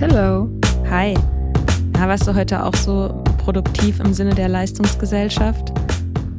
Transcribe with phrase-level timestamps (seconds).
[0.00, 0.48] Hello.
[0.88, 1.12] Hi.
[1.92, 5.78] Na, warst du heute auch so produktiv im Sinne der Leistungsgesellschaft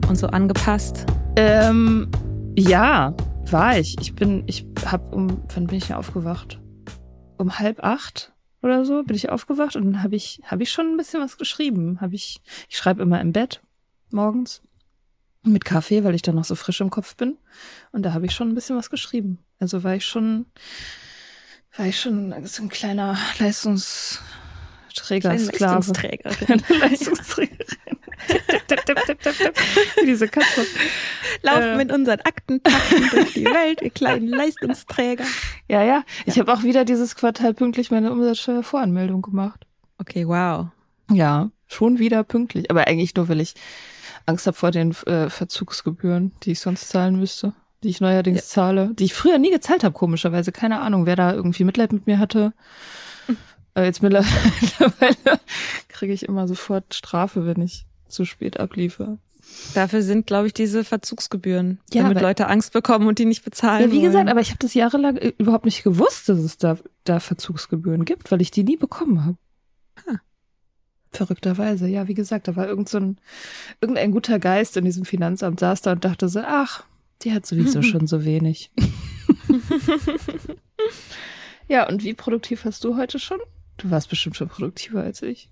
[0.10, 1.06] und so angepasst?
[1.36, 2.10] Ähm,
[2.58, 3.16] ja,
[3.52, 3.96] war ich.
[4.02, 6.60] Ich bin, ich hab um, wann bin ich denn aufgewacht?
[7.38, 10.88] Um halb acht oder so bin ich aufgewacht und dann habe ich, habe ich schon
[10.88, 12.02] ein bisschen was geschrieben.
[12.02, 13.62] Habe ich, ich schreibe immer im Bett
[14.10, 14.64] morgens
[15.44, 17.38] mit Kaffee, weil ich dann noch so frisch im Kopf bin.
[17.92, 19.38] Und da habe ich schon ein bisschen was geschrieben.
[19.60, 20.48] Also war ich schon,
[21.78, 25.76] war ich schon so ein kleiner Leistungsträger, Sklave.
[25.76, 26.64] Leistungsträgerin.
[26.80, 27.58] Leistungsträgerin.
[30.00, 30.66] Wie diese Katze.
[31.42, 31.78] Laufen Äh.
[31.78, 35.26] mit unseren Aktenpacken durch die Welt, ihr kleinen Leistungsträger.
[35.68, 36.04] Ja, ja.
[36.26, 39.66] Ich habe auch wieder dieses Quartal pünktlich meine Umsatzsteuervoranmeldung gemacht.
[39.98, 40.68] Okay, wow.
[41.12, 42.70] Ja, schon wieder pünktlich.
[42.70, 43.56] Aber eigentlich nur, weil ich
[44.26, 47.54] Angst habe vor den äh, Verzugsgebühren, die ich sonst zahlen müsste.
[47.84, 48.94] Die ich neuerdings zahle.
[48.94, 50.52] Die ich früher nie gezahlt habe, komischerweise.
[50.52, 52.54] Keine Ahnung, wer da irgendwie Mitleid mit mir hatte.
[53.76, 55.40] Äh, jetzt mittlerweile
[55.88, 59.18] kriege ich immer sofort Strafe, wenn ich zu spät abliefer.
[59.74, 63.44] Dafür sind, glaube ich, diese Verzugsgebühren, Ja, damit aber- Leute Angst bekommen und die nicht
[63.44, 64.30] bezahlen Ja, wie gesagt, wollen.
[64.30, 68.32] aber ich habe das jahrelang äh, überhaupt nicht gewusst, dass es da, da Verzugsgebühren gibt,
[68.32, 69.38] weil ich die nie bekommen habe.
[70.08, 70.20] Ha.
[71.12, 73.18] Verrückterweise, ja, wie gesagt, da war irgend so ein,
[73.82, 76.84] irgendein guter Geist in diesem Finanzamt saß da und dachte so, ach,
[77.24, 78.72] die hat sowieso schon so wenig.
[81.68, 83.40] ja, und wie produktiv hast du heute schon?
[83.78, 85.50] Du warst bestimmt schon produktiver als ich.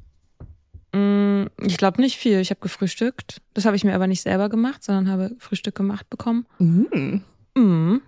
[0.93, 2.39] Mm, Ich glaube nicht viel.
[2.39, 3.41] Ich habe gefrühstückt.
[3.53, 6.45] Das habe ich mir aber nicht selber gemacht, sondern habe Frühstück gemacht bekommen.
[6.59, 7.23] Mhm.
[7.55, 8.01] Mhm.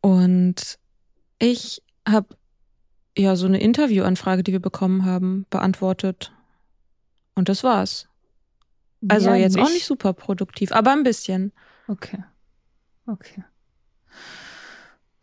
[0.00, 0.78] Und
[1.38, 2.36] ich habe
[3.16, 6.32] ja so eine Interviewanfrage, die wir bekommen haben, beantwortet.
[7.34, 8.08] Und das war's.
[9.08, 11.52] Also Ja, jetzt auch nicht super produktiv, aber ein bisschen.
[11.88, 12.22] Okay.
[13.06, 13.44] Okay.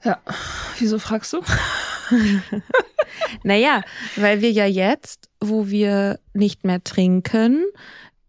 [0.03, 0.19] Ja,
[0.79, 1.41] wieso fragst du?
[3.43, 3.81] Naja,
[4.15, 7.65] weil wir ja jetzt, wo wir nicht mehr trinken,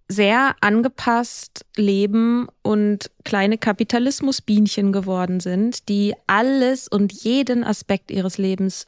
[0.09, 8.87] sehr angepasst leben und kleine Kapitalismusbienchen geworden sind, die alles und jeden Aspekt ihres Lebens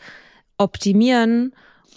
[0.59, 1.55] optimieren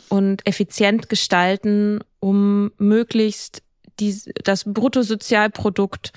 [0.10, 3.62] und effizient gestalten, um möglichst
[4.00, 6.14] die, das Bruttosozialprodukt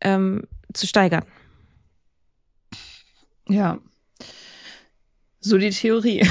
[0.00, 0.42] ähm,
[0.72, 1.24] zu steigern.
[3.48, 3.78] Ja.
[5.40, 6.26] So die Theorie.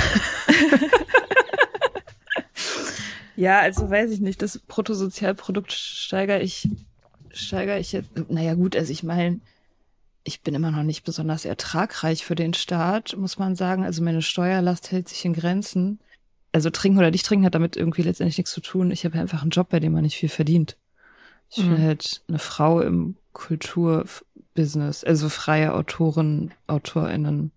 [3.36, 6.68] ja, also weiß ich nicht, das Bruttosozialprodukt steigere ich,
[7.32, 8.10] steigere ich jetzt.
[8.30, 9.40] Naja, gut, also ich meine,
[10.24, 13.86] ich bin immer noch nicht besonders ertragreich für den Staat, muss man sagen.
[13.86, 16.00] Also meine Steuerlast hält sich in Grenzen.
[16.52, 18.92] Also trinken oder nicht trinken hat damit irgendwie letztendlich nichts zu tun.
[18.92, 20.76] Ich habe einfach einen Job, bei dem man nicht viel verdient.
[21.50, 21.82] Ich bin Mhm.
[21.82, 23.16] halt eine Frau im
[24.58, 27.52] Kulturbusiness, also freie Autoren, AutorInnen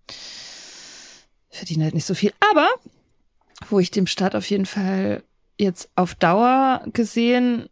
[1.49, 2.31] verdienen halt nicht so viel.
[2.51, 2.67] Aber
[3.69, 5.23] wo ich dem Staat auf jeden Fall
[5.57, 7.67] jetzt auf Dauer gesehen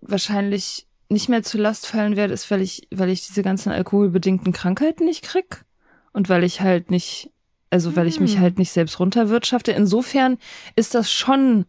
[0.00, 4.52] wahrscheinlich nicht mehr zur Last fallen werde, ist, weil ich, weil ich diese ganzen alkoholbedingten
[4.52, 5.64] Krankheiten nicht krieg
[6.12, 7.30] und weil ich halt nicht,
[7.70, 8.40] also weil ich mich Hm.
[8.40, 9.72] halt nicht selbst runterwirtschafte.
[9.72, 10.38] Insofern
[10.76, 11.66] ist das schon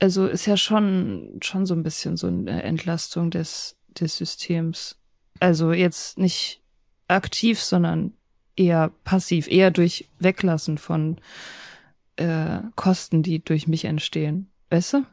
[0.00, 4.96] also ist ja schon, schon so ein bisschen so eine Entlastung des, des Systems.
[5.40, 6.62] Also jetzt nicht
[7.08, 8.12] aktiv, sondern
[8.56, 11.18] eher passiv, eher durch Weglassen von
[12.16, 14.50] äh, Kosten, die durch mich entstehen.
[14.70, 15.04] Weißt du?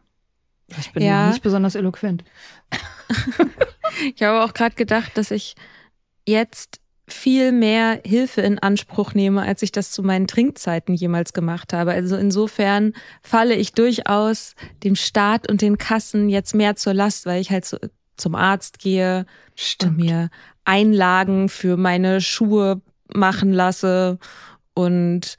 [0.79, 1.27] Ich bin Ja.
[1.27, 2.23] nicht besonders eloquent.
[4.15, 5.55] Ich habe auch gerade gedacht, dass ich
[6.25, 11.73] jetzt viel mehr Hilfe in Anspruch nehme, als ich das zu meinen Trinkzeiten jemals gemacht
[11.73, 11.91] habe.
[11.91, 17.41] Also insofern falle ich durchaus dem Staat und den Kassen jetzt mehr zur Last, weil
[17.41, 17.77] ich halt so
[18.21, 19.25] zum Arzt gehe
[19.81, 20.29] und mir
[20.63, 22.81] Einlagen für meine Schuhe
[23.13, 24.19] machen lasse
[24.73, 25.37] und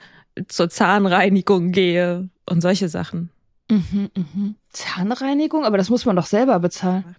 [0.48, 3.30] zur Zahnreinigung gehe und solche Sachen.
[3.70, 4.54] Mhm, mhm.
[4.70, 7.16] Zahnreinigung, aber das muss man doch selber bezahlen.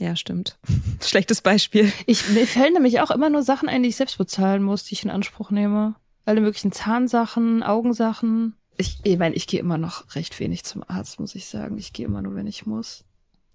[0.00, 0.58] Ja, stimmt.
[1.00, 1.92] Schlechtes Beispiel.
[2.06, 4.94] Ich, mir fällen nämlich auch immer nur Sachen ein, die ich selbst bezahlen muss, die
[4.94, 5.94] ich in Anspruch nehme.
[6.24, 8.56] Alle möglichen Zahnsachen, Augensachen.
[8.76, 11.78] Ich, ich meine, ich gehe immer noch recht wenig zum Arzt, muss ich sagen.
[11.78, 13.04] Ich gehe immer nur, wenn ich muss.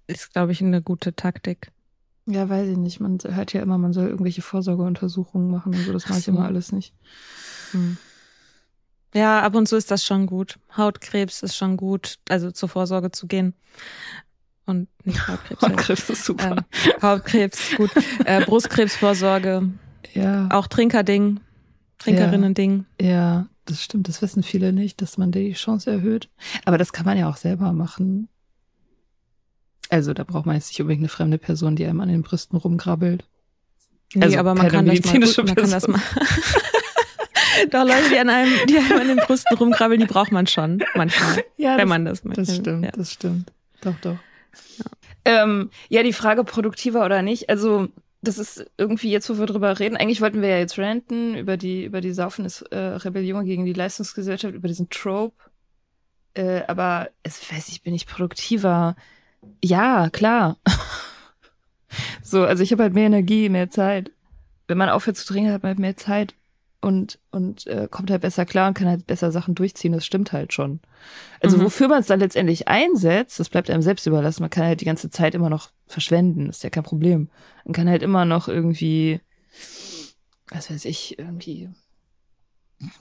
[0.09, 1.71] Ist, glaube ich, eine gute Taktik.
[2.25, 3.00] Ja, weiß ich nicht.
[3.00, 5.94] Man hört ja immer, man soll irgendwelche Vorsorgeuntersuchungen machen und so.
[5.94, 6.94] Das Ach mache ich immer alles nicht.
[7.71, 7.97] Hm.
[9.13, 10.57] Ja, ab und zu ist das schon gut.
[10.75, 13.53] Hautkrebs ist schon gut, also zur Vorsorge zu gehen.
[14.65, 15.61] Und nicht Hautkrebs.
[15.61, 15.69] ja.
[15.69, 16.57] Hautkrebs ist super.
[16.57, 17.91] ähm, Hautkrebs, gut.
[18.25, 19.69] Äh, Brustkrebsvorsorge,
[20.13, 21.39] ja, auch Trinkerding,
[22.00, 22.85] Trinkerinnen-Ding.
[23.00, 24.07] ja, das stimmt.
[24.07, 26.29] Das wissen viele nicht, dass man die Chance erhöht.
[26.65, 28.27] Aber das kann man ja auch selber machen.
[29.89, 32.57] Also da braucht man jetzt nicht unbedingt eine fremde Person, die einem an den Brüsten
[32.57, 33.25] rumgrabbelt.
[34.13, 36.01] Nee, Also aber man kann das mal, gut, man kann das mal.
[37.71, 40.83] Doch Leute, die an einem, die einem an den Brüsten rumkrabbeln, die braucht man schon
[40.95, 42.41] manchmal, Ja, wenn man das möchte.
[42.44, 42.91] Das stimmt, Ja.
[42.91, 43.51] das stimmt.
[43.81, 44.18] Doch, doch.
[44.77, 44.86] Ja.
[45.44, 47.50] Ähm, ja, die Frage produktiver oder nicht.
[47.50, 47.89] Also,
[48.21, 49.97] das ist irgendwie jetzt, wo wir drüber reden.
[49.97, 53.74] Eigentlich wollten wir ja jetzt ranten über die, über die Saufenes äh, Rebellion gegen die
[53.74, 55.35] Leistungsgesellschaft, über diesen Trope.
[56.33, 58.95] Äh, aber es weiß ich, bin ich produktiver?
[59.63, 60.57] Ja, klar.
[62.24, 64.12] so, also ich habe halt mehr Energie, mehr Zeit.
[64.68, 66.36] Wenn man aufhört zu trinken, hat man halt mehr Zeit
[66.81, 69.91] und, und äh, kommt halt besser klar und kann halt besser Sachen durchziehen.
[69.91, 70.80] Das stimmt halt schon.
[71.41, 71.63] Also Mhm.
[71.63, 74.44] wofür man es dann letztendlich einsetzt, das bleibt einem selbst überlassen.
[74.44, 77.30] Man kann halt die ganze Zeit immer noch verschwenden, ist ja kein Problem.
[77.65, 79.19] Man kann halt immer noch irgendwie,
[80.51, 81.69] was weiß ich, irgendwie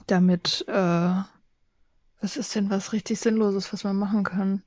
[0.07, 0.73] damit, äh,
[2.21, 4.63] was ist denn was richtig Sinnloses, was man machen kann?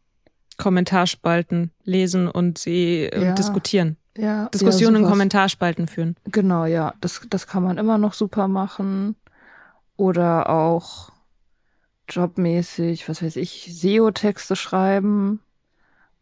[0.57, 3.33] Kommentarspalten lesen und sie äh, Ja.
[3.33, 3.97] diskutieren.
[4.17, 5.09] Ja, Diskussionen ja, in.
[5.09, 6.17] Kommentarspalten führen.
[6.25, 9.17] Genau, ja, das, das kann man immer noch super machen.
[9.97, 11.11] Oder auch
[12.09, 15.41] jobmäßig, was weiß ich, SEO-Texte schreiben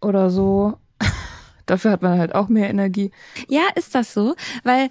[0.00, 0.76] oder so.
[1.66, 3.10] Dafür hat man halt auch mehr Energie.
[3.48, 4.34] Ja, ist das so?
[4.64, 4.88] Weil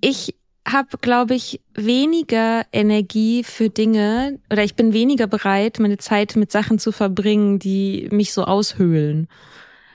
[0.00, 0.36] ich
[0.66, 6.52] habe, glaube ich, weniger Energie für Dinge oder ich bin weniger bereit, meine Zeit mit
[6.52, 9.28] Sachen zu verbringen, die mich so aushöhlen.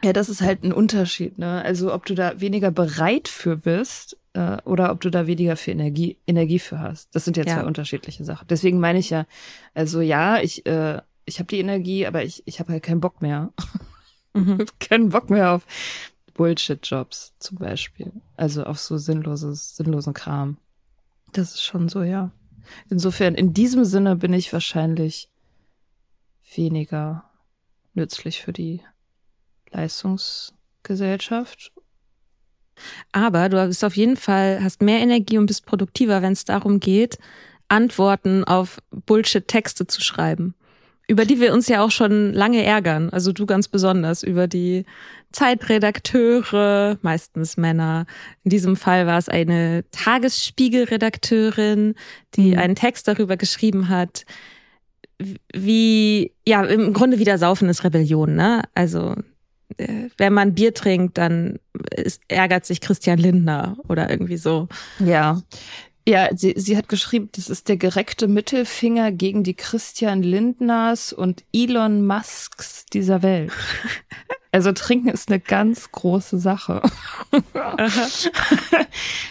[0.03, 1.63] Ja, das ist halt ein Unterschied, ne?
[1.63, 5.71] Also ob du da weniger bereit für bist äh, oder ob du da weniger für
[5.71, 7.15] Energie, Energie für hast.
[7.15, 7.55] Das sind ja, Ja.
[7.55, 8.47] zwei unterschiedliche Sachen.
[8.47, 9.25] Deswegen meine ich ja,
[9.73, 13.21] also ja, ich, äh, ich habe die Energie, aber ich, ich habe halt keinen Bock
[13.21, 13.51] mehr.
[14.33, 14.65] Mhm.
[14.79, 15.65] keinen Bock mehr auf
[16.37, 18.13] Bullshit-Jobs zum Beispiel.
[18.37, 20.55] Also auf so sinnloses, sinnlosen Kram.
[21.33, 22.31] Das ist schon so, ja.
[22.89, 25.29] Insofern, in diesem Sinne bin ich wahrscheinlich
[26.55, 27.25] weniger
[27.93, 28.81] nützlich für die
[29.71, 31.73] Leistungsgesellschaft.
[33.11, 36.79] Aber du bist auf jeden Fall, hast mehr Energie und bist produktiver, wenn es darum
[36.79, 37.17] geht,
[37.67, 40.55] Antworten auf Bullshit-Texte zu schreiben.
[41.09, 43.09] Über die wir uns ja auch schon lange ärgern.
[43.09, 44.85] Also du ganz besonders über die
[45.31, 48.05] Zeitredakteure, meistens Männer.
[48.43, 51.95] In diesem Fall war es eine Tagesspiegel-Redakteurin,
[52.35, 52.57] die Mhm.
[52.59, 54.25] einen Text darüber geschrieben hat,
[55.53, 58.63] wie, ja, im Grunde wieder Saufen ist Rebellion, ne?
[58.75, 59.15] Also,
[59.77, 61.59] äh, wenn man Bier trinkt, dann
[61.95, 64.67] ist, ärgert sich Christian Lindner oder irgendwie so.
[64.99, 65.41] Ja.
[66.07, 71.43] Ja, sie, sie hat geschrieben, das ist der gereckte Mittelfinger gegen die Christian Lindners und
[71.53, 73.51] Elon Musks dieser Welt.
[74.53, 76.81] Also trinken ist eine ganz große Sache.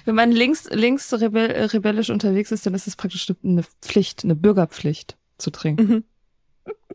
[0.05, 4.37] Wenn man links, links rebell, rebellisch unterwegs ist, dann ist es praktisch eine Pflicht, eine
[4.37, 6.05] Bürgerpflicht zu trinken, Mhm.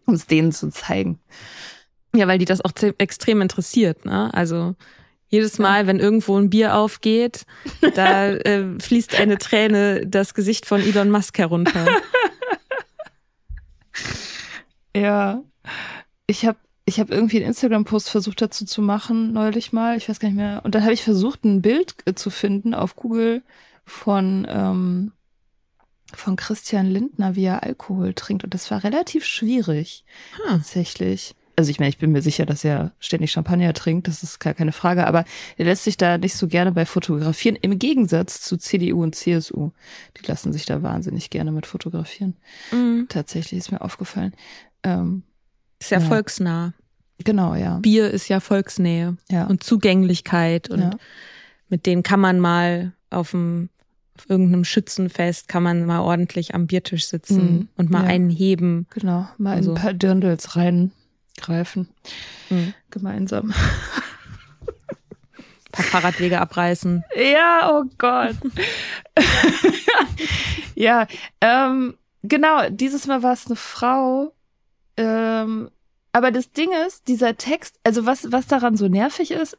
[0.06, 1.20] um es denen zu zeigen.
[2.16, 4.34] Ja, weil die das auch extrem interessiert, ne?
[4.34, 4.76] Also
[5.32, 7.46] jedes Mal, wenn irgendwo ein Bier aufgeht,
[7.96, 11.88] da äh, fließt eine Träne das Gesicht von Elon Musk herunter.
[14.96, 15.42] Ja,
[16.28, 20.20] ich habe ich hab irgendwie einen Instagram-Post versucht dazu zu machen, neulich mal, ich weiß
[20.20, 20.62] gar nicht mehr.
[20.66, 23.44] Und dann habe ich versucht, ein Bild äh, zu finden auf Google
[23.86, 25.14] von, ähm,
[26.14, 28.44] von Christian Lindner, wie er Alkohol trinkt.
[28.44, 30.04] Und das war relativ schwierig,
[30.36, 30.58] Hm.
[30.60, 31.36] tatsächlich.
[31.62, 34.56] Also ich meine, ich bin mir sicher, dass er ständig Champagner trinkt, das ist gar
[34.56, 35.26] keine Frage, aber
[35.58, 39.70] er lässt sich da nicht so gerne bei fotografieren, im Gegensatz zu CDU und CSU.
[40.18, 42.36] Die lassen sich da wahnsinnig gerne mit fotografieren.
[42.72, 43.06] Mhm.
[43.10, 44.34] Tatsächlich ist mir aufgefallen.
[44.82, 45.22] Ähm,
[45.80, 46.06] Ist ja, Ja.
[46.08, 46.74] volksnah.
[47.24, 47.78] genau, ja.
[47.78, 49.46] Bier ist ja Volksnähe Ja.
[49.46, 50.90] und Zugänglichkeit und Ja.
[51.70, 53.70] mit denen kann man mal auf dem
[54.18, 57.68] auf irgendeinem Schützenfest kann man mal ordentlich am Biertisch sitzen Mhm.
[57.78, 58.10] und mal Ja.
[58.10, 58.88] einen heben.
[58.94, 60.56] Genau, mal Also- ein paar Dirndls
[61.42, 61.90] reingreifen.
[62.50, 62.74] Mhm.
[62.90, 63.54] Gemeinsam.
[64.64, 67.04] Ein paar Fahrradwege abreißen.
[67.16, 68.36] Ja, oh Gott.
[70.76, 71.08] ja,
[71.40, 74.34] ähm, genau, dieses Mal war es eine Frau.
[74.98, 75.70] Ähm,
[76.12, 79.58] aber das Ding ist, dieser Text, also was, was daran so nervig ist,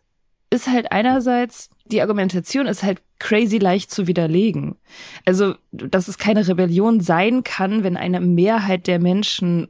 [0.50, 4.76] ist halt einerseits, die Argumentation ist halt crazy leicht zu widerlegen.
[5.24, 9.68] Also, dass es keine Rebellion sein kann, wenn eine Mehrheit der Menschen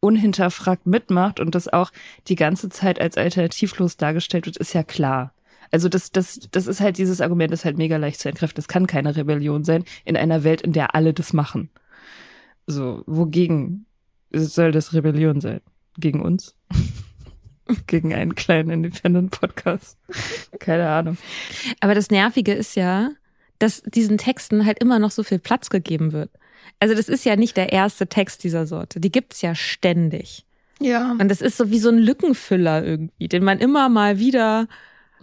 [0.00, 1.90] unhinterfragt mitmacht und das auch
[2.28, 5.32] die ganze Zeit als alternativlos dargestellt wird, ist ja klar.
[5.70, 8.56] Also das, das, das ist halt dieses Argument, ist halt mega leicht zu entkräften.
[8.56, 11.70] Das kann keine Rebellion sein in einer Welt, in der alle das machen.
[12.66, 13.86] So, wogegen
[14.30, 15.60] soll das Rebellion sein?
[15.98, 16.54] Gegen uns?
[17.86, 19.98] Gegen einen kleinen Independent-Podcast?
[20.58, 21.18] Keine Ahnung.
[21.80, 23.10] Aber das Nervige ist ja,
[23.58, 26.30] dass diesen Texten halt immer noch so viel Platz gegeben wird.
[26.80, 29.00] Also das ist ja nicht der erste Text dieser Sorte.
[29.00, 30.44] Die gibt's ja ständig.
[30.80, 31.12] Ja.
[31.12, 34.68] Und das ist so wie so ein Lückenfüller irgendwie, den man immer mal wieder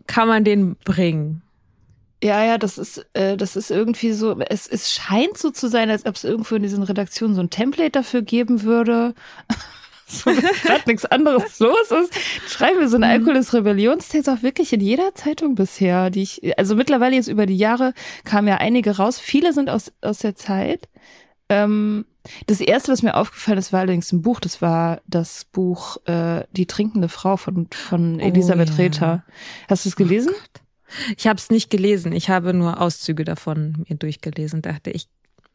[0.07, 1.41] kann man den bringen.
[2.23, 5.89] Ja, ja, das ist, äh, das ist irgendwie so, es, es scheint so zu sein,
[5.89, 9.13] als ob es irgendwo in diesen Redaktionen so ein Template dafür geben würde.
[10.07, 12.13] so, gerade nichts anderes los ist,
[12.47, 16.57] schreiben wir so einen Alkohol des Rebellionstext auch wirklich in jeder Zeitung bisher, die ich,
[16.57, 19.19] also mittlerweile jetzt über die Jahre kamen ja einige raus.
[19.19, 20.87] Viele sind aus, aus der Zeit.
[21.49, 22.05] Ähm,
[22.47, 24.39] das erste, was mir aufgefallen ist, war allerdings ein Buch.
[24.39, 28.75] Das war das Buch äh, Die trinkende Frau von, von Oh, Elisabeth ja.
[28.75, 29.23] Rether.
[29.69, 30.33] Hast du es gelesen?
[31.17, 32.11] Ich habe es nicht gelesen.
[32.13, 34.61] Ich habe nur Auszüge davon mir durchgelesen.
[34.61, 35.07] Dachte ich,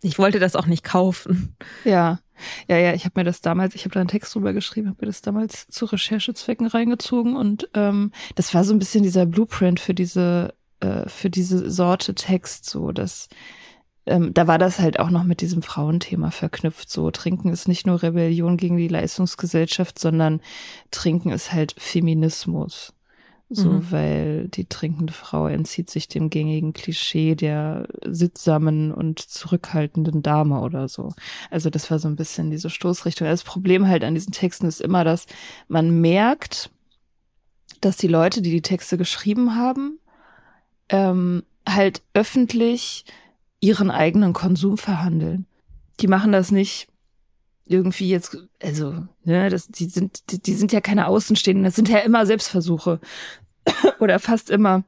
[0.02, 1.56] ich wollte das auch nicht kaufen.
[1.84, 2.20] Ja,
[2.68, 4.98] ja, ja, ich habe mir das damals, ich habe da einen Text drüber geschrieben, habe
[5.02, 9.78] mir das damals zu Recherchezwecken reingezogen und ähm, das war so ein bisschen dieser Blueprint
[9.78, 13.28] für diese äh, für diese Sorte Text, so dass
[14.10, 16.90] ähm, da war das halt auch noch mit diesem Frauenthema verknüpft.
[16.90, 20.40] So Trinken ist nicht nur Rebellion gegen die Leistungsgesellschaft, sondern
[20.90, 22.92] Trinken ist halt Feminismus.
[23.52, 23.90] So, Mhm.
[23.90, 30.86] weil die trinkende Frau entzieht sich dem gängigen Klischee der sittsamen und zurückhaltenden Dame oder
[30.86, 31.12] so.
[31.50, 33.26] Also das war so ein bisschen diese Stoßrichtung.
[33.26, 35.26] Das Problem halt an diesen Texten ist immer, dass
[35.66, 36.70] man merkt,
[37.80, 39.98] dass die Leute, die die Texte geschrieben haben,
[40.88, 43.04] ähm, halt öffentlich
[43.60, 45.46] ihren eigenen Konsum verhandeln.
[46.00, 46.88] Die machen das nicht
[47.66, 51.88] irgendwie jetzt, also, ne, das, die sind, die, die sind ja keine Außenstehenden, das sind
[51.88, 53.00] ja immer Selbstversuche.
[54.00, 54.82] Oder fast immer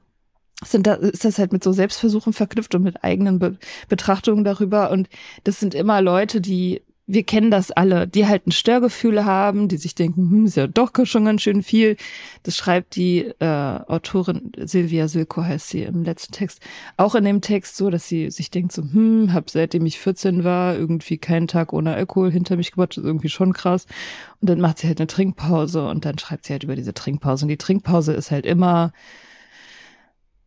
[0.65, 4.91] sind da, ist das halt mit so Selbstversuchen verknüpft und mit eigenen Be Betrachtungen darüber.
[4.91, 5.09] Und
[5.45, 9.77] das sind immer Leute, die, wir kennen das alle, die halt ein Störgefühl haben, die
[9.77, 11.97] sich denken, hm, ist ja doch schon ganz schön viel.
[12.45, 16.61] Das schreibt die äh, Autorin Silvia Silko heißt sie im letzten Text.
[16.97, 20.45] Auch in dem Text so, dass sie sich denkt so, hm, hab seitdem ich 14
[20.45, 23.87] war, irgendwie keinen Tag ohne Alkohol hinter mich gebracht, ist irgendwie schon krass.
[24.41, 27.45] Und dann macht sie halt eine Trinkpause und dann schreibt sie halt über diese Trinkpause.
[27.45, 28.93] Und die Trinkpause ist halt immer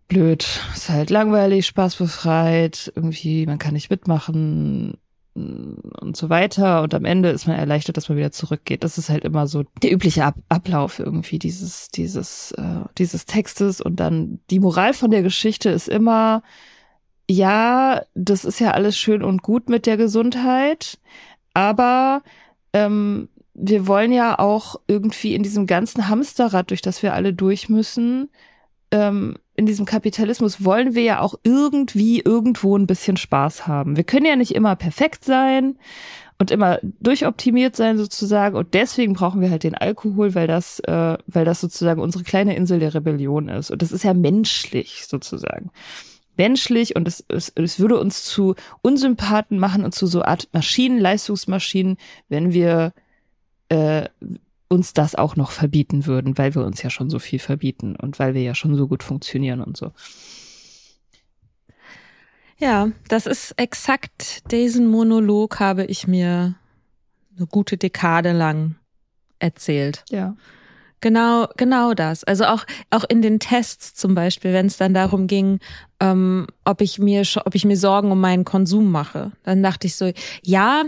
[0.08, 4.98] blöd, ist halt langweilig, spaßbefreit, irgendwie, man kann nicht mitmachen
[5.36, 6.82] und so weiter.
[6.82, 8.84] Und am Ende ist man erleichtert, dass man wieder zurückgeht.
[8.84, 13.82] Das ist halt immer so der übliche Ab Ablauf irgendwie dieses, dieses, äh, dieses Textes.
[13.82, 16.42] Und dann die Moral von der Geschichte ist immer,
[17.30, 21.00] ja, das ist ja alles schön und gut mit der Gesundheit,
[21.54, 22.22] aber
[22.74, 27.70] ähm, wir wollen ja auch irgendwie in diesem ganzen Hamsterrad, durch das wir alle durch
[27.70, 28.30] müssen,
[28.92, 33.96] ähm, in diesem Kapitalismus wollen wir ja auch irgendwie irgendwo ein bisschen Spaß haben.
[33.96, 35.78] Wir können ja nicht immer perfekt sein
[36.38, 41.18] und immer durchoptimiert sein sozusagen und deswegen brauchen wir halt den Alkohol, weil das, äh,
[41.28, 45.72] weil das sozusagen unsere kleine Insel der Rebellion ist und das ist ja menschlich sozusagen.
[46.38, 51.00] Menschlich und es, es, es würde uns zu Unsympathen machen und zu so Art Maschinen,
[51.00, 51.96] Leistungsmaschinen,
[52.28, 52.92] wenn wir
[53.70, 54.10] äh,
[54.68, 58.20] uns das auch noch verbieten würden, weil wir uns ja schon so viel verbieten und
[58.20, 59.92] weil wir ja schon so gut funktionieren und so.
[62.58, 66.56] Ja, das ist exakt diesen Monolog habe ich mir
[67.36, 68.76] eine gute Dekade lang
[69.40, 70.04] erzählt.
[70.10, 70.36] Ja.
[71.02, 72.24] Genau, genau das.
[72.24, 75.60] Also auch, auch in den Tests zum Beispiel, wenn es dann darum ging,
[76.00, 79.32] ähm, ob ich mir ob ich mir Sorgen um meinen Konsum mache.
[79.44, 80.12] Dann dachte ich so,
[80.44, 80.84] ja,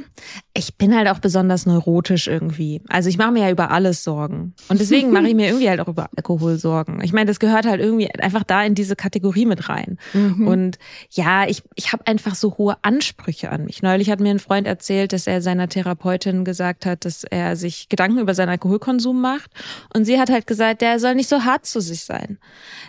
[0.53, 2.81] ich bin halt auch besonders neurotisch irgendwie.
[2.89, 5.79] Also ich mache mir ja über alles Sorgen und deswegen mache ich mir irgendwie halt
[5.79, 7.01] auch über Alkohol Sorgen.
[7.03, 9.97] Ich meine, das gehört halt irgendwie einfach da in diese Kategorie mit rein.
[10.13, 10.47] Mhm.
[10.47, 10.79] Und
[11.11, 13.81] ja, ich ich habe einfach so hohe Ansprüche an mich.
[13.81, 17.87] Neulich hat mir ein Freund erzählt, dass er seiner Therapeutin gesagt hat, dass er sich
[17.87, 19.51] Gedanken über seinen Alkoholkonsum macht
[19.93, 22.39] und sie hat halt gesagt, der soll nicht so hart zu sich sein.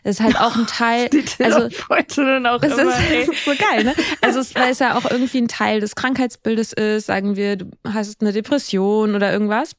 [0.03, 1.11] Das ist halt auch ein Teil,
[1.45, 1.69] also
[2.17, 3.95] dann auch das immer, ist so geil, ne?
[4.21, 7.71] Also es, weil es ja auch irgendwie ein Teil des Krankheitsbildes ist, sagen wir, du
[7.87, 9.73] hast eine Depression oder irgendwas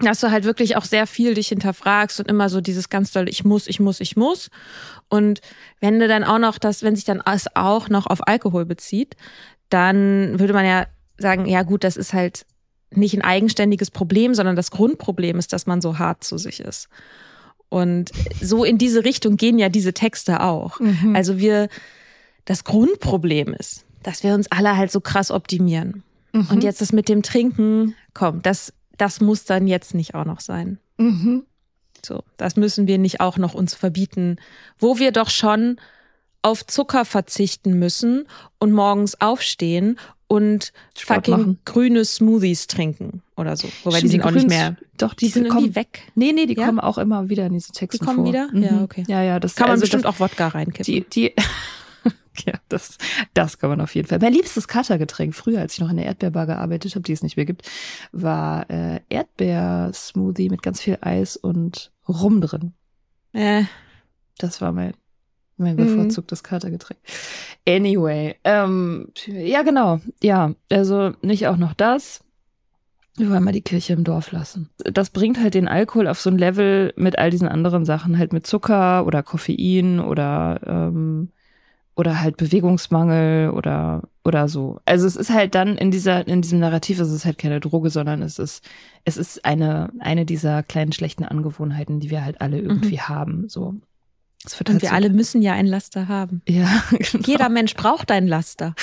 [0.00, 3.28] dass du halt wirklich auch sehr viel dich hinterfragst und immer so dieses ganz doll,
[3.28, 4.48] ich muss, ich muss, ich muss.
[5.08, 5.40] Und
[5.80, 9.16] wenn du dann auch noch das, wenn sich dann das auch noch auf Alkohol bezieht,
[9.70, 10.86] dann würde man ja
[11.18, 12.46] sagen, ja gut, das ist halt
[12.90, 16.88] nicht ein eigenständiges Problem, sondern das Grundproblem ist, dass man so hart zu sich ist.
[17.68, 18.10] Und
[18.40, 20.80] so in diese Richtung gehen ja diese Texte auch.
[20.80, 21.14] Mhm.
[21.14, 21.68] Also wir,
[22.44, 26.02] das Grundproblem ist, dass wir uns alle halt so krass optimieren.
[26.32, 26.46] Mhm.
[26.50, 30.40] Und jetzt das mit dem Trinken, komm, das, das muss dann jetzt nicht auch noch
[30.40, 30.78] sein.
[30.96, 31.44] Mhm.
[32.04, 34.36] So, das müssen wir nicht auch noch uns verbieten,
[34.78, 35.78] wo wir doch schon
[36.42, 38.26] auf Zucker verzichten müssen
[38.58, 39.98] und morgens aufstehen
[40.28, 41.58] und Sport fucking machen.
[41.64, 43.68] grüne Smoothies trinken oder so.
[43.82, 44.76] Wobei Stimmt, die sind auch nicht mehr.
[44.98, 46.02] Doch, die, die sind kommen, irgendwie weg.
[46.14, 46.66] Nee, nee, die ja?
[46.66, 48.26] kommen auch immer wieder in diese Texte Die kommen vor.
[48.26, 48.48] wieder?
[48.52, 48.62] Mhm.
[48.62, 49.04] Ja, okay.
[49.08, 50.84] Ja, ja, das kann man also bestimmt das, auch Wodka reinkippen.
[50.84, 51.34] Die, die,
[52.46, 52.98] ja, das,
[53.32, 54.18] das kann man auf jeden Fall.
[54.20, 57.36] Mein liebstes Katergetränk, früher, als ich noch in der Erdbeerbar gearbeitet habe, die es nicht
[57.36, 57.68] mehr gibt,
[58.12, 62.72] war äh, Erdbeersmoothie mit ganz viel Eis und Rum drin.
[63.32, 63.64] Äh.
[64.38, 64.92] Das war mein
[65.58, 65.96] mein mhm.
[65.96, 67.00] bevorzugtes Katergetränk.
[67.66, 72.24] Anyway, ähm, ja genau, ja, also nicht auch noch das.
[73.16, 74.70] Wir wollen mal die Kirche im Dorf lassen.
[74.78, 78.32] Das bringt halt den Alkohol auf so ein Level mit all diesen anderen Sachen, halt
[78.32, 81.30] mit Zucker oder Koffein oder ähm,
[81.96, 84.78] oder halt Bewegungsmangel oder oder so.
[84.84, 87.90] Also es ist halt dann in dieser in diesem Narrativ ist es halt keine Droge,
[87.90, 88.64] sondern es ist
[89.04, 93.08] es ist eine eine dieser kleinen schlechten Angewohnheiten, die wir halt alle irgendwie mhm.
[93.08, 93.48] haben.
[93.48, 93.74] So
[94.44, 96.42] und halt wir so alle müssen ja ein Laster haben.
[96.48, 97.24] Ja, genau.
[97.24, 98.74] Jeder Mensch braucht ein Laster.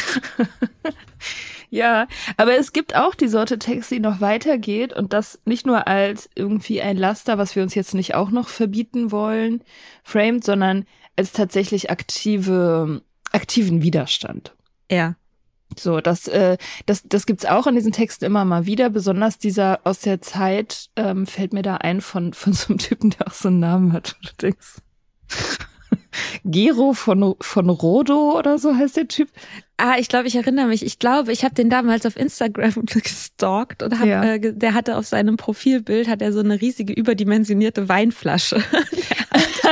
[1.70, 5.88] ja, aber es gibt auch die Sorte Text, die noch weitergeht und das nicht nur
[5.88, 9.62] als irgendwie ein Laster, was wir uns jetzt nicht auch noch verbieten wollen,
[10.04, 14.54] framed, sondern als tatsächlich aktive, aktiven Widerstand.
[14.92, 15.16] Ja.
[15.78, 18.90] So, das, äh, das, das gibt's auch in diesen Texten immer mal wieder.
[18.90, 23.10] Besonders dieser aus der Zeit ähm, fällt mir da ein von von so einem Typen,
[23.10, 24.16] der auch so einen Namen hat.
[24.22, 24.76] Du denkst,
[26.46, 29.30] Gero von, von Rodo oder so heißt der Typ.
[29.78, 30.86] Ah, ich glaube, ich erinnere mich.
[30.86, 34.36] Ich glaube, ich habe den damals auf Instagram gestalkt und hab, ja.
[34.36, 38.64] äh, der hatte auf seinem Profilbild hat er so eine riesige überdimensionierte Weinflasche.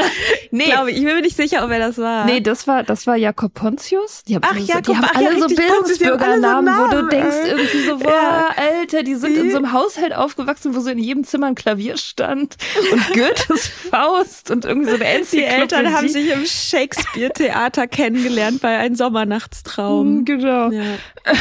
[0.52, 0.98] nee, glaube ich.
[0.98, 2.26] Ich bin mir nicht sicher, ob er das war.
[2.26, 4.24] Nee, das war das war Jakob Pontius.
[4.24, 7.36] Die haben, ach, so, Jakob, die haben ach, alle ja, so Bildungsbürgernamen, wo du denkst
[7.44, 7.50] ey.
[7.50, 8.50] irgendwie so, boah, ja.
[8.56, 11.98] Alter, die sind in so einem Haushalt aufgewachsen, wo so in jedem Zimmer ein Klavier
[11.98, 12.58] stand
[12.92, 15.38] und Goethes Faust und irgendwie so eine Enzyklopädie.
[15.38, 20.20] Die Eltern haben sich im Shakespeare-Theater kennengelernt bei einem Sommernachtstraum.
[20.20, 20.72] Mhm, genau.
[20.72, 20.84] Ja.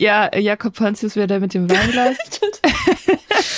[0.00, 2.16] Ja, Jakob Pontius wäre der mit dem Weinglas.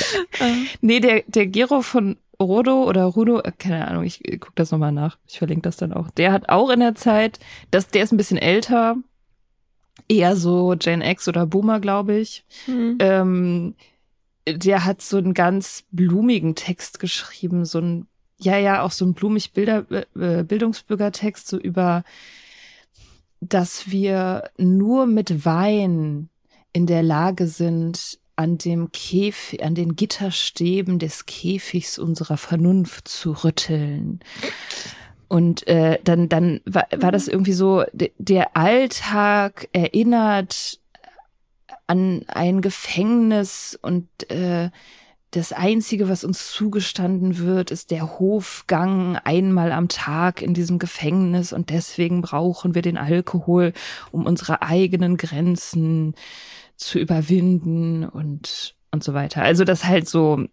[0.80, 4.92] nee, der, der Gero von Rodo oder Rudo, äh, keine Ahnung, ich guck das nochmal
[4.92, 5.18] nach.
[5.26, 6.10] Ich verlinke das dann auch.
[6.10, 7.38] Der hat auch in der Zeit,
[7.70, 8.96] das, der ist ein bisschen älter,
[10.08, 12.44] eher so Jane X oder Boomer, glaube ich.
[12.66, 12.96] Mhm.
[13.00, 13.74] Ähm,
[14.46, 18.06] der hat so einen ganz blumigen Text geschrieben, so ein,
[18.38, 22.04] ja, ja, auch so ein blumig Bilder, äh, Bildungsbürgertext, so über,
[23.40, 26.30] dass wir nur mit Wein
[26.72, 33.32] in der Lage sind, an dem Käfig, an den Gitterstäben des Käfigs unserer Vernunft zu
[33.32, 34.20] rütteln.
[35.28, 40.80] Und äh, dann, dann war, war das irgendwie so, der Alltag erinnert
[41.86, 44.70] an ein Gefängnis und äh,
[45.32, 51.52] das Einzige, was uns zugestanden wird, ist der Hofgang einmal am Tag in diesem Gefängnis
[51.52, 53.74] und deswegen brauchen wir den Alkohol,
[54.10, 56.14] um unsere eigenen Grenzen
[56.80, 59.42] zu überwinden und, und so weiter.
[59.42, 60.46] Also das halt so,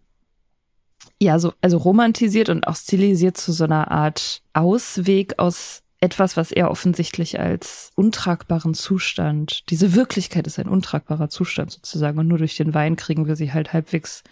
[1.20, 6.52] ja, so, also romantisiert und auch stilisiert zu so einer Art Ausweg aus etwas, was
[6.52, 12.56] er offensichtlich als untragbaren Zustand, diese Wirklichkeit ist ein untragbarer Zustand sozusagen und nur durch
[12.56, 14.22] den Wein kriegen wir sie halt halbwegs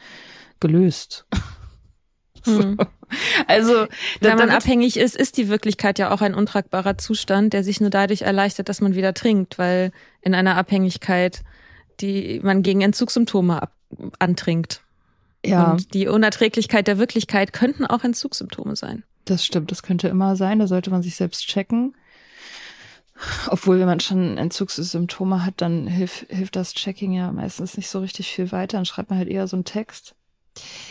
[0.61, 1.26] gelöst.
[2.44, 2.76] Mhm.
[3.48, 3.87] Also,
[4.20, 7.90] wenn man abhängig ist, ist die Wirklichkeit ja auch ein untragbarer Zustand, der sich nur
[7.90, 11.42] dadurch erleichtert, dass man wieder trinkt, weil in einer Abhängigkeit
[12.00, 13.72] die man gegen Entzugssymptome ab,
[14.18, 14.82] antrinkt.
[15.44, 15.72] Ja.
[15.72, 19.04] Und die Unerträglichkeit der Wirklichkeit könnten auch Entzugssymptome sein.
[19.24, 20.59] Das stimmt, das könnte immer sein.
[20.59, 21.94] Da sollte man sich selbst checken.
[23.48, 28.00] Obwohl, wenn man schon Entzugssymptome hat, dann hilft, hilft das Checking ja meistens nicht so
[28.00, 28.76] richtig viel weiter.
[28.76, 30.14] Dann schreibt man halt eher so einen Text.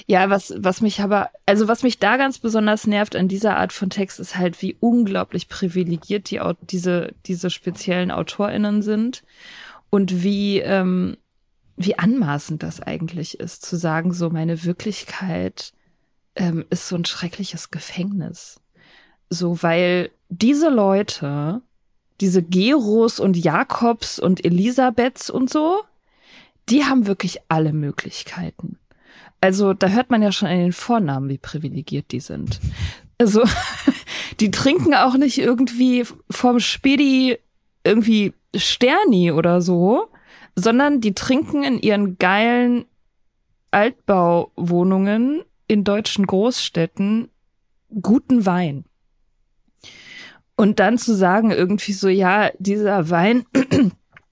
[0.05, 3.73] Ja, was, was mich aber, also was mich da ganz besonders nervt an dieser Art
[3.73, 9.23] von Text, ist halt, wie unglaublich privilegiert die, diese, diese speziellen AutorInnen sind
[9.89, 11.17] und wie, ähm,
[11.77, 15.73] wie anmaßend das eigentlich ist, zu sagen, so meine Wirklichkeit
[16.35, 18.59] ähm, ist so ein schreckliches Gefängnis.
[19.29, 21.61] So, weil diese Leute,
[22.21, 25.81] diese Geros und Jakobs und Elisabeths und so,
[26.69, 28.79] die haben wirklich alle Möglichkeiten.
[29.41, 32.59] Also da hört man ja schon an den Vornamen, wie privilegiert die sind.
[33.17, 33.43] Also
[34.39, 37.37] die trinken auch nicht irgendwie vom Spedi
[37.83, 40.07] irgendwie Sterni oder so,
[40.55, 42.85] sondern die trinken in ihren geilen
[43.71, 47.29] Altbauwohnungen in deutschen Großstädten
[48.01, 48.85] guten Wein.
[50.55, 53.45] Und dann zu sagen irgendwie so, ja, dieser Wein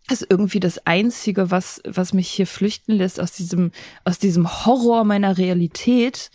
[0.09, 3.71] ist irgendwie das einzige, was, was mich hier flüchten lässt aus diesem,
[4.05, 6.31] aus diesem Horror meiner Realität.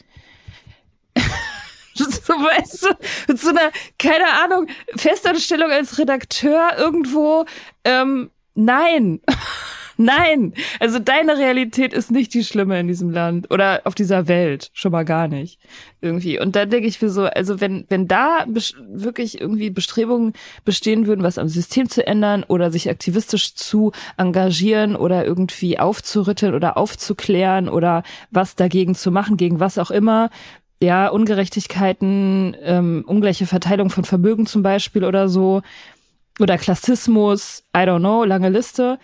[2.26, 2.88] so, weißt du,
[3.28, 7.44] mit so einer, keine Ahnung, Festanstellung als Redakteur irgendwo,
[7.84, 9.20] ähm, nein.
[10.00, 14.70] Nein, also deine Realität ist nicht die schlimme in diesem Land oder auf dieser Welt,
[14.72, 15.58] schon mal gar nicht
[16.00, 16.38] irgendwie.
[16.38, 20.34] Und da denke ich mir so, also wenn wenn da wirklich irgendwie Bestrebungen
[20.64, 26.54] bestehen würden, was am System zu ändern oder sich aktivistisch zu engagieren oder irgendwie aufzurütteln
[26.54, 30.30] oder aufzuklären oder was dagegen zu machen, gegen was auch immer,
[30.80, 35.62] ja, Ungerechtigkeiten, ähm, ungleiche Verteilung von Vermögen zum Beispiel oder so,
[36.40, 38.98] oder Klassismus, I don't know, lange Liste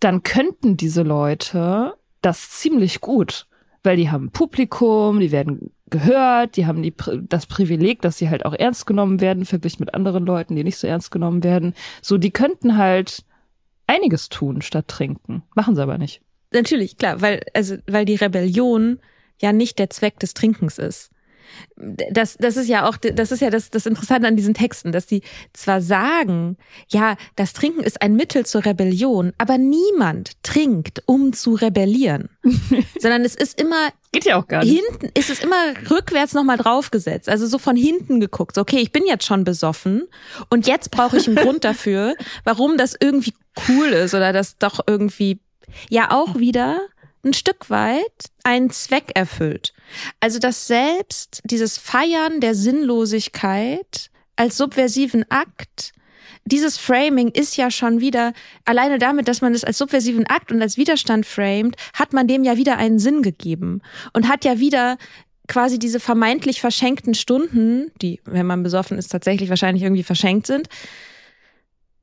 [0.00, 3.46] dann könnten diese Leute das ziemlich gut,
[3.82, 6.94] weil die haben Publikum, die werden gehört, die haben die,
[7.28, 10.78] das Privileg, dass sie halt auch ernst genommen werden, verglichen mit anderen Leuten, die nicht
[10.78, 11.74] so ernst genommen werden.
[12.02, 13.24] So, die könnten halt
[13.86, 15.42] einiges tun statt trinken.
[15.54, 16.22] Machen sie aber nicht.
[16.52, 19.00] Natürlich, klar, weil, also, weil die Rebellion
[19.40, 21.10] ja nicht der Zweck des Trinkens ist
[21.76, 25.06] das, das ist ja auch, das ist ja das, das Interessante an diesen Texten, dass
[25.06, 26.56] die zwar sagen,
[26.88, 32.28] ja, das Trinken ist ein Mittel zur Rebellion, aber niemand trinkt, um zu rebellieren,
[32.98, 34.82] sondern es ist immer Geht ja auch gar nicht.
[34.84, 37.28] Hinten ist es immer rückwärts nochmal draufgesetzt.
[37.28, 38.56] Also so von hinten geguckt.
[38.56, 40.08] So, okay, ich bin jetzt schon besoffen
[40.48, 43.34] und jetzt brauche ich einen Grund dafür, warum das irgendwie
[43.68, 45.38] cool ist oder das doch irgendwie
[45.88, 46.80] ja auch wieder
[47.24, 49.72] ein Stück weit einen Zweck erfüllt.
[50.20, 55.92] Also dass selbst dieses Feiern der Sinnlosigkeit als subversiven Akt
[56.44, 58.32] dieses Framing ist ja schon wieder,
[58.64, 62.44] alleine damit, dass man es als subversiven Akt und als Widerstand framed, hat man dem
[62.44, 64.96] ja wieder einen Sinn gegeben und hat ja wieder
[65.48, 70.68] quasi diese vermeintlich verschenkten Stunden, die, wenn man besoffen ist, tatsächlich wahrscheinlich irgendwie verschenkt sind,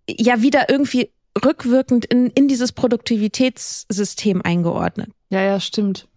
[0.10, 1.12] ja wieder irgendwie
[1.44, 5.12] rückwirkend in, in dieses Produktivitätssystem eingeordnet.
[5.30, 6.08] Ja, ja, stimmt.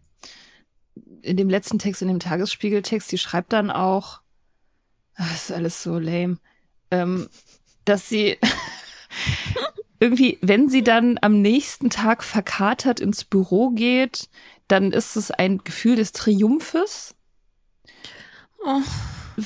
[1.22, 4.20] In dem letzten Text, in dem Tagesspiegeltext, die schreibt dann auch,
[5.16, 6.38] ach, das ist alles so lame,
[6.90, 7.28] ähm,
[7.84, 8.38] dass sie
[10.00, 14.28] irgendwie, wenn sie dann am nächsten Tag verkatert ins Büro geht,
[14.68, 17.14] dann ist es ein Gefühl des Triumphes.
[18.64, 18.80] Oh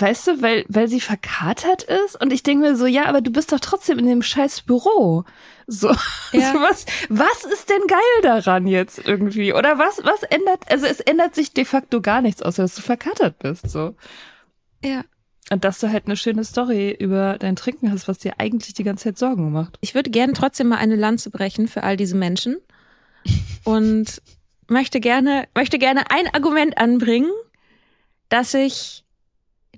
[0.00, 3.30] weißt du, weil, weil sie verkatert ist und ich denke mir so, ja, aber du
[3.30, 5.24] bist doch trotzdem in dem scheiß Büro.
[5.66, 5.88] So,
[6.32, 6.52] ja.
[6.52, 9.54] so was, was ist denn geil daran jetzt irgendwie?
[9.54, 12.82] Oder was, was ändert, also es ändert sich de facto gar nichts, außer dass du
[12.82, 13.94] verkatert bist, so.
[14.82, 15.04] Ja.
[15.50, 18.84] Und dass du halt eine schöne Story über dein Trinken hast, was dir eigentlich die
[18.84, 19.76] ganze Zeit Sorgen macht.
[19.82, 22.56] Ich würde gerne trotzdem mal eine Lanze brechen für all diese Menschen
[23.64, 24.22] und
[24.68, 27.30] möchte gerne, möchte gerne ein Argument anbringen,
[28.30, 29.03] dass ich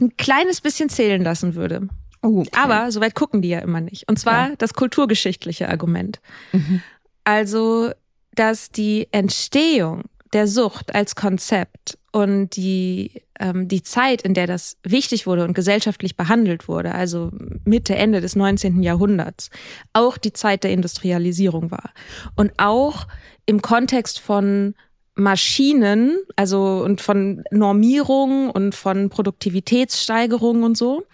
[0.01, 1.89] ein kleines bisschen zählen lassen würde.
[2.23, 2.51] Oh, okay.
[2.57, 4.09] Aber soweit gucken die ja immer nicht.
[4.09, 4.55] Und zwar ja.
[4.57, 6.21] das kulturgeschichtliche Argument.
[6.53, 6.83] Mhm.
[7.25, 7.91] Also,
[8.35, 14.77] dass die Entstehung der Sucht als Konzept und die, ähm, die Zeit, in der das
[14.83, 17.31] wichtig wurde und gesellschaftlich behandelt wurde, also
[17.65, 18.83] Mitte, Ende des 19.
[18.83, 19.51] Jahrhunderts,
[19.93, 21.91] auch die Zeit der Industrialisierung war.
[22.35, 23.07] Und auch
[23.45, 24.75] im Kontext von
[25.17, 31.05] Maschinen, also und von Normierung und von Produktivitätssteigerung und so,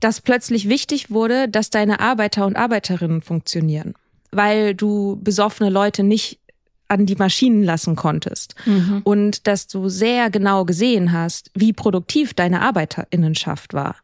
[0.00, 3.94] dass plötzlich wichtig wurde, dass deine Arbeiter und Arbeiterinnen funktionieren,
[4.32, 6.40] weil du besoffene Leute nicht
[6.88, 9.00] an die Maschinen lassen konntest mhm.
[9.04, 13.96] und dass du sehr genau gesehen hast, wie produktiv deine Arbeiterinnenschaft war